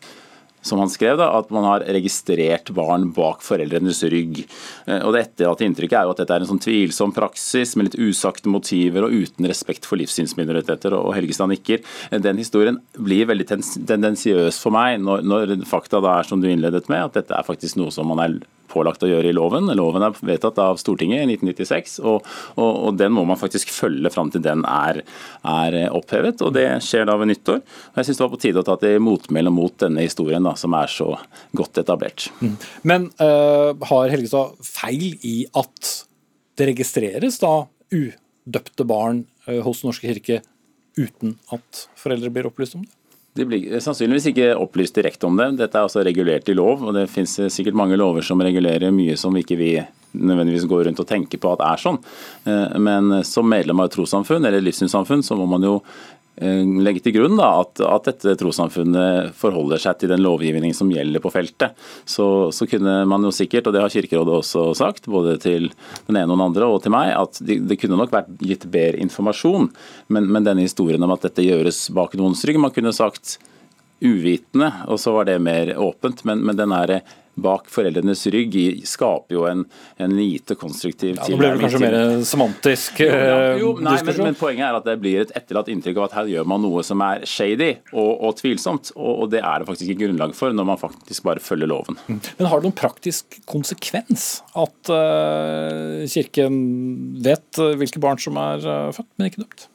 [0.61, 4.43] som han skrev, da, at man har registrert barn bak foreldrenes rygg.
[4.85, 7.89] Eh, og det etterlatte inntrykket er jo at dette er en sånn tvilsom praksis med
[7.89, 10.95] litt usagte motiver og uten respekt for livssynsminoriteter.
[10.97, 11.83] Og Helgestad nikker.
[12.11, 16.87] Den historien blir veldig tendensiøs for meg når, når fakta da er som du innledet
[16.91, 18.39] med, at dette er faktisk noe som man er
[18.69, 19.69] pålagt å gjøre i loven.
[19.77, 24.11] Loven er vedtatt av Stortinget i 1996, og, og, og den må man faktisk følge
[24.13, 25.01] fram til den er,
[25.41, 26.43] er, opphevet.
[26.45, 27.61] og Det skjer da ved nyttår.
[27.63, 30.57] Og Jeg syns det var på tide å ta til motmæle mot denne historien, da,
[30.59, 31.13] som er så
[31.55, 32.29] godt etablert.
[32.41, 32.55] Mm.
[32.89, 35.95] Men uh, har Helgestad feil i at
[36.59, 37.53] det registreres da
[37.93, 40.41] udøpte barn uh, hos norske kirke
[40.99, 42.95] uten at foreldre blir opplyst om det?
[43.37, 45.51] De blir sannsynligvis ikke opplyst direkte om det.
[45.61, 49.15] Dette er altså regulert i lov, og det finnes sikkert mange lover som regulerer mye
[49.19, 49.71] som ikke vi
[50.11, 51.99] nødvendigvis går rundt og tenker på at er sånn.
[52.49, 57.01] Eh, men som medlem av et trossamfunn eller livssynssamfunn, så må man jo eh, legge
[57.03, 61.31] til grunn da, at, at, dette trossamfunnet forholder seg til den lovgivning som gjelder på
[61.33, 61.75] feltet.
[62.07, 65.69] Så, så, kunne man jo sikkert, og det har Kirkerådet også sagt, både til
[66.07, 68.67] den ene og den andre og til meg, at det, det kunne nok vært gitt
[68.71, 69.69] bedre informasjon.
[70.07, 73.37] Men, men, denne historien om at dette gjøres bak noens rygg, man kunne sagt
[73.99, 76.23] uvitende, og så var det mer åpent.
[76.27, 77.01] Men, men den her
[77.43, 78.55] bak foreldrenes rygg
[78.87, 79.63] skaper jo en,
[80.01, 84.21] en lite konstruktiv ja, Nå ble det kanskje mer semantisk jo, ja, jo, nei, men,
[84.29, 86.83] men, Poenget er at det blir et etterlatt inntrykk av at her gjør man noe
[86.85, 88.93] som er shady og, og tvilsomt.
[88.95, 91.99] Og, og, det er det faktisk ikke grunnlag for når man faktisk bare følger loven.
[92.07, 94.29] Men har det noen praktisk konsekvens
[94.59, 96.61] at uh, Kirken
[97.25, 99.69] vet hvilke barn som er uh, født, men ikke døpt?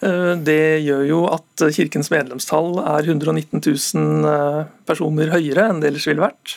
[0.00, 5.90] Eh, det gjør jo at kirkens medlemstall er 119 000 eh, personer høyere enn det
[5.90, 6.56] ellers ville vært.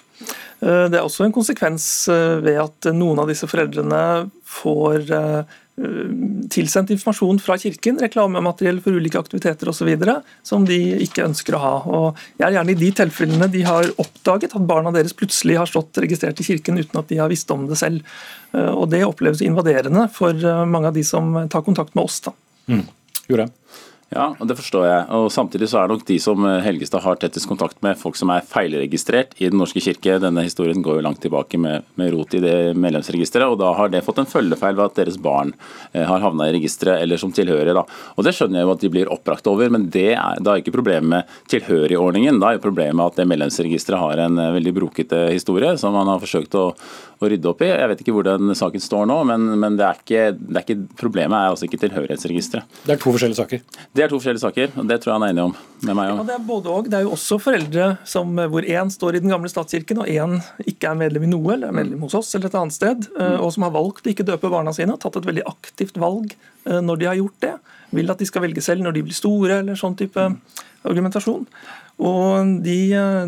[0.63, 1.89] Eh, det er også en konsekvens
[2.43, 5.11] ved at noen av disse foreldrene får
[6.53, 9.89] tilsendt informasjon fra kirken, reklamemateriell for ulike aktiviteter osv.,
[10.45, 11.71] som de ikke ønsker å ha.
[11.89, 15.71] Og jeg er gjerne i de tilfellene de har oppdaget at barna deres plutselig har
[15.71, 18.05] stått registrert i kirken uten at de har visst om det selv.
[18.53, 20.37] Og Det oppleves invaderende for
[20.69, 22.21] mange av de som tar kontakt med oss.
[22.29, 22.37] da.
[22.69, 22.85] Mm.
[23.28, 23.51] Gjorde jeg.
[24.11, 25.05] Ja, og det forstår jeg.
[25.15, 28.31] Og Samtidig så er nok de som eh, Helgestad har tettest kontakt med, folk som
[28.33, 30.19] er feilregistrert i Den norske kirke.
[30.21, 33.47] Denne historien går jo langt tilbake med, med rot i det medlemsregisteret.
[33.49, 35.53] og Da har det fått en følgefeil ved at deres barn
[35.93, 37.73] eh, har havna i registeret eller som tilhører.
[37.73, 37.85] Da.
[38.17, 40.63] Og Det skjønner jeg jo at de blir oppbrakt over, men det er, da er
[40.63, 42.37] ikke problemet med tilhørigordningen.
[42.41, 46.11] Da er jo problemet at det medlemsregisteret har en eh, veldig brokete historie som man
[46.11, 46.67] har forsøkt å,
[47.17, 47.71] å rydde opp i.
[47.71, 50.65] Jeg vet ikke hvor den saken står nå, men, men det, er ikke, det, er
[50.67, 52.81] ikke, problemet er altså ikke tilhørighetsregisteret.
[52.85, 53.63] Det er to forskjellige saker?
[53.93, 56.11] Det er to forskjellige saker, og det tror jeg han er enig om med meg
[56.11, 56.21] òg.
[56.21, 56.89] Ja, det er både og.
[56.91, 60.39] Det er jo også foreldre som, hvor én står i den gamle statskirken, og én
[60.63, 63.37] ikke er medlem i noe, eller er medlem hos oss eller et annet sted, eh,
[63.39, 66.35] og som har valgt å ikke døpe barna sine, har tatt et veldig aktivt valg
[66.35, 67.53] eh, når de har gjort det.
[67.93, 70.28] Vil at de skal velge selv når de blir store, eller sånn type
[70.84, 71.45] argumentasjon.
[72.03, 72.78] Og de,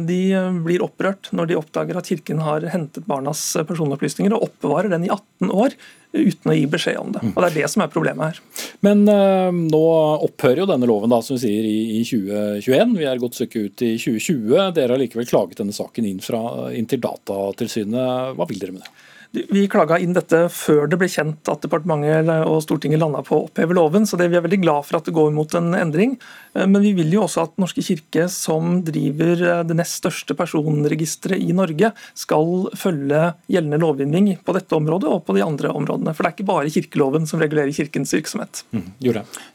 [0.08, 0.22] de,
[0.66, 5.12] blir opprørt når de oppdager at Kirken har hentet barnas personopplysninger og oppbevarer den i
[5.14, 5.76] 18 år
[6.16, 7.22] uten å gi beskjed om det.
[7.30, 8.42] Og Det er det som er problemet her.
[8.86, 9.84] Men uh, nå
[10.26, 12.96] opphører jo denne loven da, som vi sier i, i 2021.
[12.98, 14.56] Vi er godt stykke ut i 2020.
[14.80, 16.42] Dere har likevel klaget denne saken inn, fra,
[16.74, 18.34] inn til Datatilsynet.
[18.40, 19.05] Hva vil dere med det?
[19.36, 23.46] Vi klaga inn dette før det ble kjent at departementet og Stortinget landa på å
[23.50, 26.16] oppheve loven, så det, vi er veldig glad for at det går mot en endring.
[26.56, 30.38] Eh, men vi vil jo også at Norske kirke, som driver eh, det nest største
[30.38, 33.22] personregisteret i Norge, skal følge
[33.52, 36.16] gjeldende lovgivning på dette området og på de andre områdene.
[36.16, 38.64] For det er ikke bare kirkeloven som regulerer kirkens virksomhet.
[38.76, 38.88] Mm,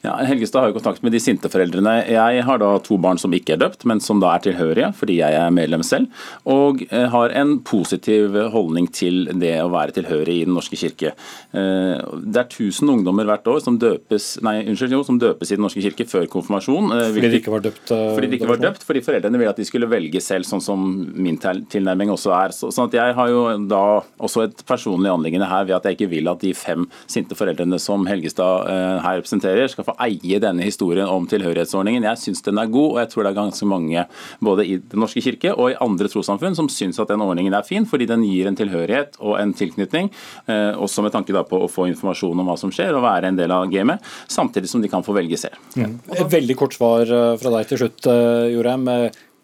[0.04, 1.96] ja, Helgestad har jo kontakt med de sinte foreldrene.
[2.10, 5.20] Jeg har da to barn som ikke er døpt, men som da er tilhørige fordi
[5.20, 6.10] jeg er medlem selv,
[6.48, 11.12] og eh, har en positiv holdning til det å være tilhørig i Den norske kirke.
[11.52, 15.58] Eh, det er 1000 ungdommer hvert år som døpes, nei, unnskyld, jo, som døpes i
[15.58, 16.92] Den norske kirke før konfirmasjon.
[16.96, 17.84] Eh, fordi de ikke var døpt?
[17.94, 20.64] Eh, fordi de ikke var døpt, fordi foreldrene ville at de skulle velge selv, sånn
[20.64, 22.56] som min tilnærming også er.
[22.56, 25.96] Så, sånn at Jeg har jo da også et personlig anliggende her ved at jeg
[25.96, 28.68] ikke vil at de fem sinte foreldrene som Helgestad
[29.00, 32.04] her representerer, skal få eie denne historien om tilhørighetsordningen.
[32.04, 34.04] Jeg syns den er god, og jeg tror det er ganske mange
[34.40, 37.66] både i Den norske kirke og i andre trossamfunn som syns at den ordningen er
[37.66, 40.10] fin, fordi den gir en tilhørighet og en tilknytning,
[40.50, 43.40] eh, også med tanke på å få informasjon om hva som skjer og være en
[43.40, 45.58] del av gamet, samtidig som de kan få velge selv.
[45.76, 45.98] Mm.
[46.16, 48.88] Et veldig kort svar eh, fra deg til slutt, eh, Jorheim.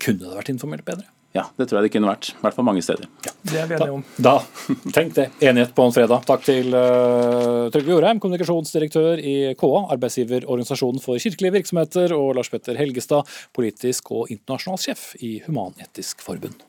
[0.03, 1.09] Kunne det vært informert bedre?
[1.37, 2.31] Ja, det tror jeg det kunne vært.
[2.33, 3.09] I hvert fall mange steder.
[3.27, 3.33] Ja.
[3.47, 4.05] Det er vi enige om.
[4.25, 4.37] Da,
[4.97, 5.27] tenk det.
[5.45, 6.25] Enighet på en fredag.
[6.29, 12.79] Takk til uh, Trygve Jorheim, kommunikasjonsdirektør i KA, arbeidsgiverorganisasjonen for kirkelige virksomheter, og Lars Petter
[12.81, 16.65] Helgestad, politisk og internasjonal sjef i Human-Etisk Forbund.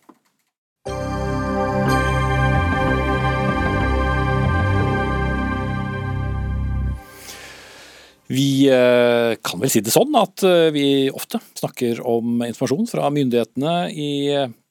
[8.31, 13.11] Vi eh, kan vel si det sånn at eh, vi ofte snakker om informasjon fra
[13.13, 14.11] myndighetene i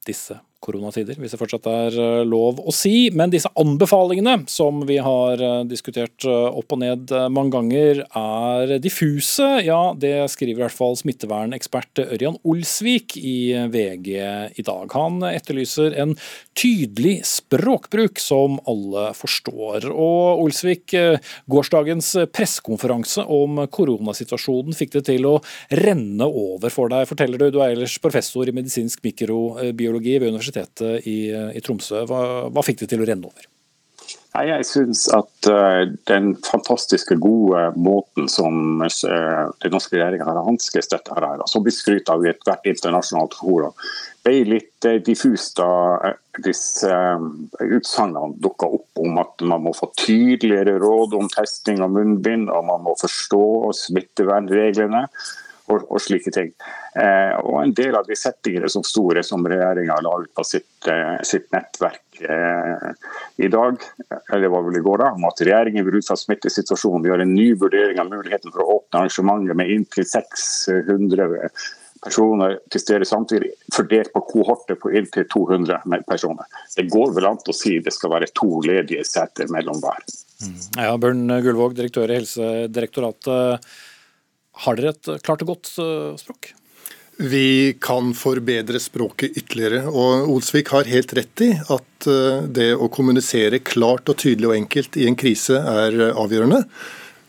[0.07, 3.09] disse koronatider, hvis det fortsatt er eh, lov å si.
[3.14, 8.77] Men disse anbefalingene som vi har eh, diskutert eh, opp og ned mange ganger, er
[8.83, 9.47] diffuse.
[9.67, 14.11] Ja, det skriver i hvert fall smittevernekspert Ørjan Olsvik i VG
[14.59, 14.97] i dag.
[14.97, 16.17] Han etterlyser en
[16.57, 19.89] tydelig språkbruk som alle forstår.
[19.93, 20.95] Og Olsvik,
[21.51, 25.37] gårsdagens pressekonferanse om koronasituasjonen fikk det til å
[25.85, 27.49] renne over for deg, forteller du.
[27.55, 31.19] Du er ellers professor i medisinsk mikrobiologi ved universitetet Universitetet i,
[31.57, 32.07] i Tromsø.
[32.09, 33.53] Hva, hva, fikk det til å renne over?
[34.37, 40.93] Jeg syns at uh, den fantastiske gode måten som uh, den norske regjeringa har hanskes
[40.93, 43.73] dette her, som blir skrytt av i ethvert internasjonalt forum,
[44.27, 46.13] ble litt uh, diffus da
[46.45, 46.93] disse
[47.65, 52.69] utsagnene dukka opp om at man må få tydeligere råd om testing av munnbind, og
[52.69, 55.07] man må forstå smittevernreglene
[55.73, 56.53] og, og slike ting.
[56.97, 60.87] Eh, og En del av de settingene som store som regjeringa la ut på sitt,
[60.89, 62.87] eh, sitt nettverk eh,
[63.45, 63.83] i dag,
[64.33, 67.51] eller var vel i går da, om at regjeringen vil ut smittesituasjonen gjøre en ny
[67.61, 71.43] vurdering av muligheten for å åpne arrangementet med inntil 600
[72.07, 76.49] personer til stede samtidig, fordelt på kohorter på inntil 200 personer.
[76.77, 80.05] Det går vel an å si det skal være to ledige seter mellom hver.
[80.47, 80.61] Mm.
[80.81, 83.75] Ja, Børn Gullvåg, direktør i Helsedirektoratet.
[84.65, 85.77] Har dere et klart og godt
[86.23, 86.57] språk?
[87.17, 89.87] Vi kan forbedre språket ytterligere.
[89.89, 94.57] og Olsvik har helt rett i at eh, det å kommunisere klart og tydelig og
[94.59, 96.61] enkelt i en krise er avgjørende.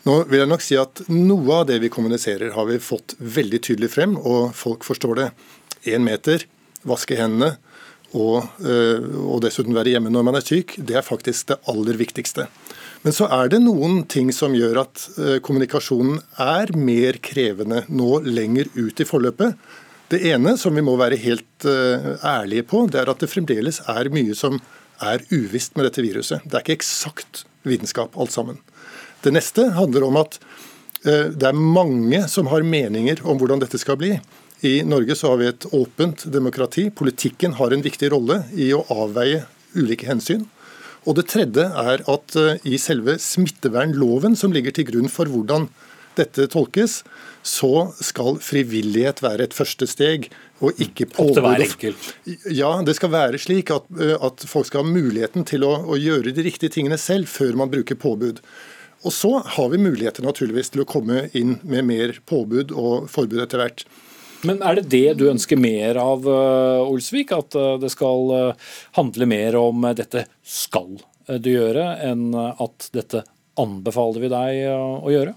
[0.04, 3.62] Nå vil jeg nok si at Noe av det vi kommuniserer har vi fått veldig
[3.64, 5.30] tydelig frem, og folk forstår det.
[5.88, 6.44] Én meter,
[6.88, 7.54] vaske hendene
[8.12, 11.96] og, eh, og dessuten være hjemme når man er syk, det er faktisk det aller
[11.96, 12.48] viktigste.
[13.04, 18.18] Men så er det noen ting som gjør at eh, kommunikasjonen er mer krevende nå
[18.26, 19.54] lenger ut i forløpet.
[20.08, 23.82] Det ene som vi må være helt eh, ærlige på, det er at det fremdeles
[23.92, 24.58] er mye som
[25.04, 26.42] er uvisst med dette viruset.
[26.44, 28.58] Det er ikke eksakt vitenskap alt sammen.
[29.22, 30.40] Det neste handler om at
[31.04, 34.16] eh, det er mange som har meninger om hvordan dette skal bli.
[34.66, 36.88] I Norge så har vi et åpent demokrati.
[36.90, 39.44] Politikken har en viktig rolle i å avveie
[39.78, 40.48] ulike hensyn.
[41.08, 45.70] Og det tredje er at eh, i selve smittevernloven som ligger til grunn for hvordan
[46.18, 47.00] dette tolkes,
[47.46, 50.26] så skal frivillighet være et første steg,
[50.58, 51.38] og ikke påbud.
[52.50, 55.96] Ja, det skal være slik at, eh, at folk skal ha muligheten til å, å,
[55.96, 58.42] gjøre de riktige tingene selv, før man bruker påbud.
[59.06, 63.40] Og så har vi muligheter naturligvis til å komme inn med mer påbud og forbud
[63.44, 63.86] etter hvert.
[64.46, 67.32] Men er det det du ønsker mer av, eh, Olsvik?
[67.34, 68.68] At eh, det skal eh,
[68.98, 70.94] handle mer om dette skal
[71.28, 73.20] du gjøre, enn at dette
[73.60, 75.34] anbefaler vi deg å gjøre?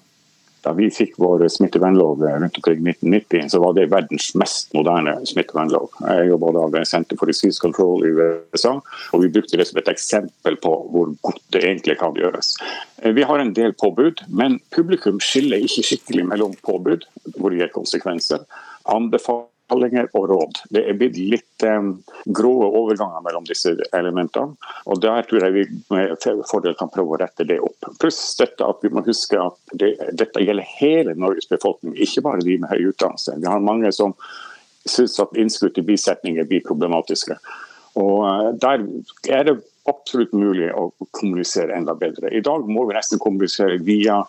[0.63, 5.89] Da vi fikk vår smittevernlov rundt omkring 1990, så var det verdens mest moderne smittevernlov.
[6.05, 8.77] Jeg jobba da ved Center for Disease Control i USA,
[9.11, 12.53] og vi brukte det som et eksempel på hvor godt det egentlig kan gjøres.
[13.01, 17.75] Vi har en del påbud, men publikum skiller ikke skikkelig mellom påbud, hvor det gir
[17.75, 18.45] konsekvenser,
[18.83, 20.61] anbefalinger og råd.
[20.73, 21.93] Det er blitt litt um,
[22.25, 24.57] grå overganger mellom disse elementene.
[24.85, 27.89] og Der tror jeg vi med fordel kan prøve å rette det opp.
[28.01, 32.45] Pluss dette at vi må huske at det, dette gjelder hele Norges befolkning, ikke bare
[32.45, 33.39] de med høy utdannelse.
[33.41, 34.15] Vi har mange som
[34.89, 37.37] syns at innskudd til bisetninger blir problematiske.
[38.01, 38.87] Og uh, Der
[39.29, 39.59] er det
[39.89, 42.29] absolutt mulig å kommunisere enda bedre.
[42.29, 44.21] I dag må vi nesten kommunisere via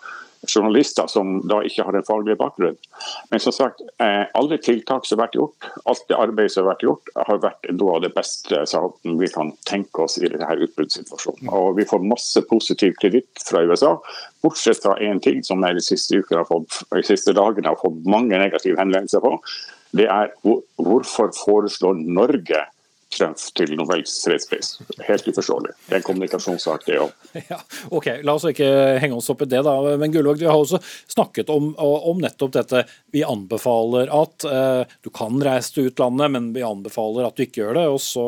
[0.49, 2.77] journalister som da ikke har en faglig bakgrunn.
[3.31, 6.75] Men som sagt, eh, alle tiltak som har vært gjort, alt det arbeidet som har
[6.75, 8.65] vært gjort, har vært noe av det beste
[9.05, 11.53] vi kan tenke oss i denne utbruddssituasjonen.
[11.53, 13.95] Og vi får masse positiv kreditt fra USA,
[14.43, 18.03] bortsett fra én ting som jeg de siste, har fått, de siste dagene har fått
[18.05, 19.37] mange negative henvendelser på.
[19.93, 22.65] Det er hvorfor foreslår Norge
[23.13, 24.75] Trump til Nobels fredspris.
[25.05, 25.75] Helt uforståelig.
[25.87, 27.13] Det er en kommunikasjonssak, det òg.
[27.53, 27.59] Ja,
[27.93, 28.69] ok, La oss ikke
[29.03, 29.75] henge oss opp i det, da.
[30.01, 32.85] Men Gullvåg, du har også snakket om, om, nettopp dette.
[33.13, 37.65] Vi anbefaler at eh, du kan reise til utlandet, men vi anbefaler at du ikke
[37.65, 37.87] gjør det.
[37.93, 38.27] Og så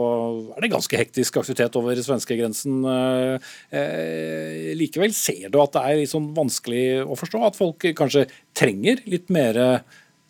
[0.57, 2.81] er det ganske hektisk aktivitet over svenskegrensen.
[2.95, 7.91] Eh, eh, likevel ser du at det er litt sånn vanskelig å forstå at folk
[7.97, 9.61] kanskje trenger litt mer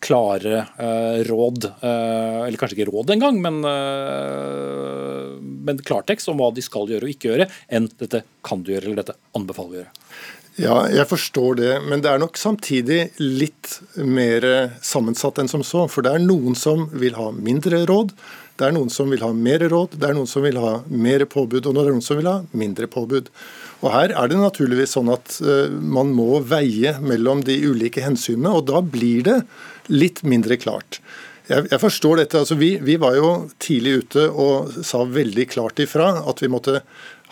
[0.05, 6.51] klare uh, råd, uh, eller kanskje ikke råd engang, men, uh, men klartekst om hva
[6.53, 9.79] de skal gjøre og ikke gjøre, enn dette kan du gjøre eller dette anbefaler du
[9.81, 9.93] gjøre.
[10.61, 14.45] Ja, jeg forstår det, men det er nok samtidig litt mer
[14.79, 15.81] sammensatt enn som så.
[15.91, 18.13] For det er noen som vil ha mindre råd,
[18.55, 21.25] det er noen som vil ha mer råd, det er noen som vil ha mer
[21.27, 23.27] påbud, og det er noen som vil ha mindre påbud.
[23.83, 25.41] Og Her er det naturligvis sånn at
[25.75, 29.41] man må veie mellom de ulike hensynene, og da blir det
[29.91, 30.99] litt mindre klart.
[31.45, 32.39] Jeg, jeg forstår dette.
[32.41, 33.29] altså vi, vi, var jo
[33.61, 36.79] tidlig ute og sa veldig klart ifra at vi måtte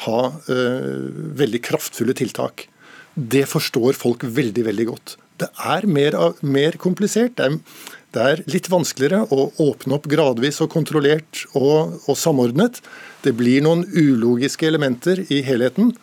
[0.05, 2.67] ha uh, veldig kraftfulle tiltak.
[3.13, 5.17] Det forstår folk veldig, veldig godt.
[5.41, 7.35] Det er mer, mer komplisert.
[7.37, 7.57] Det er,
[8.13, 12.81] det er, litt vanskeligere å åpne opp gradvis og kontrollert og, og samordnet.
[13.25, 15.93] Det blir noen ulogiske elementer i helheten.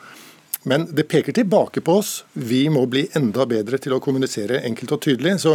[0.69, 2.25] Men det peker tilbake på oss.
[2.33, 5.39] Vi må bli enda bedre til å kommunisere enkelt og tydelig.
[5.41, 5.55] Så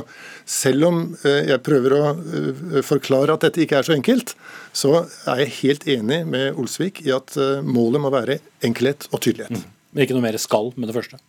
[0.49, 4.33] selv om eh, jeg prøver å eh, forklare at dette ikke er så enkelt,
[4.73, 9.21] så er jeg helt enig med Olsvik i at eh, målet må være enkelhet og
[9.21, 9.61] tydelighet.
[9.61, 9.71] Mm.
[9.93, 11.21] Men ikke noe mer skal med det første?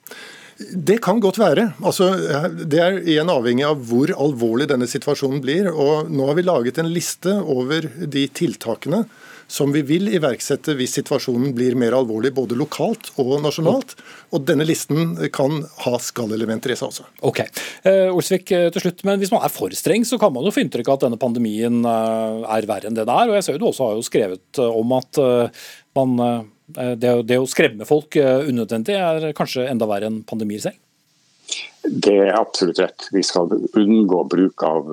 [0.57, 1.69] Det kan godt være.
[1.85, 2.09] Altså,
[2.65, 5.69] det er igjen avhengig av hvor alvorlig denne situasjonen blir.
[5.69, 9.05] og Nå har vi laget en liste over de tiltakene
[9.47, 13.95] som vi vil iverksette hvis situasjonen blir mer alvorlig både lokalt og nasjonalt.
[14.35, 17.07] Og denne listen kan ha skal-elementer i seg også.
[17.27, 17.43] Ok.
[17.87, 20.55] Eh, Olsvik eh, til slutt, men Hvis man er for streng, så kan man jo
[20.55, 23.31] få inntrykk av at denne pandemien eh, er verre enn det det er.
[23.31, 25.21] og jeg ser jo Du også har jo skrevet om at
[25.97, 26.19] man,
[27.01, 30.77] det, det å skremme folk unødvendig er kanskje enda verre enn pandemier selv?
[31.87, 33.07] Det er absolutt rett.
[33.15, 34.91] Vi skal unngå bruk av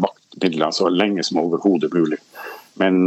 [0.00, 2.20] maktmidler så lenge som overhodet mulig.
[2.80, 3.02] Men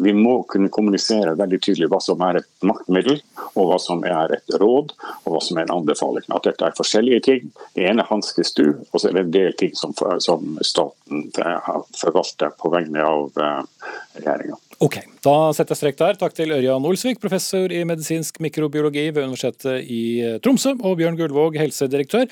[0.00, 3.20] vi må kunne kommunisere veldig tydelig hva som er et maktmiddel,
[3.54, 4.94] og hva som er et råd,
[5.24, 6.26] og hva som er en anbefaling.
[6.32, 7.52] At dette er forskjellige ting.
[7.76, 9.94] Det ene hanskes du, og så er det en del ting som,
[10.24, 11.28] som staten
[12.00, 13.62] forvalter på vegne av eh,
[14.20, 14.60] regjeringa.
[14.80, 16.16] Ok, da setter jeg strek der.
[16.16, 21.58] Takk til Ørjan Olsvik, professor i medisinsk mikrobiologi ved Universitetet i Tromsø, og Bjørn Gullvåg,
[21.60, 22.24] helsedirektør.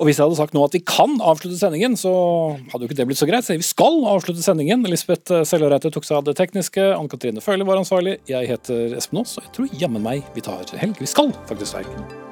[0.00, 2.14] Og hvis jeg hadde sagt nå at vi kan avslutte sendingen, så
[2.72, 3.44] hadde jo ikke det blitt så greit.
[3.44, 4.88] Så vi skal avslutte sendingen.
[4.88, 6.88] Lisbeth Sellereite tok seg av det tekniske.
[6.96, 8.22] Ann Katrine Føhle var ansvarlig.
[8.30, 10.96] Jeg heter Espen Aas, og jeg tror jammen meg vi tar helg.
[10.96, 12.31] Vi skal faktisk ta helg.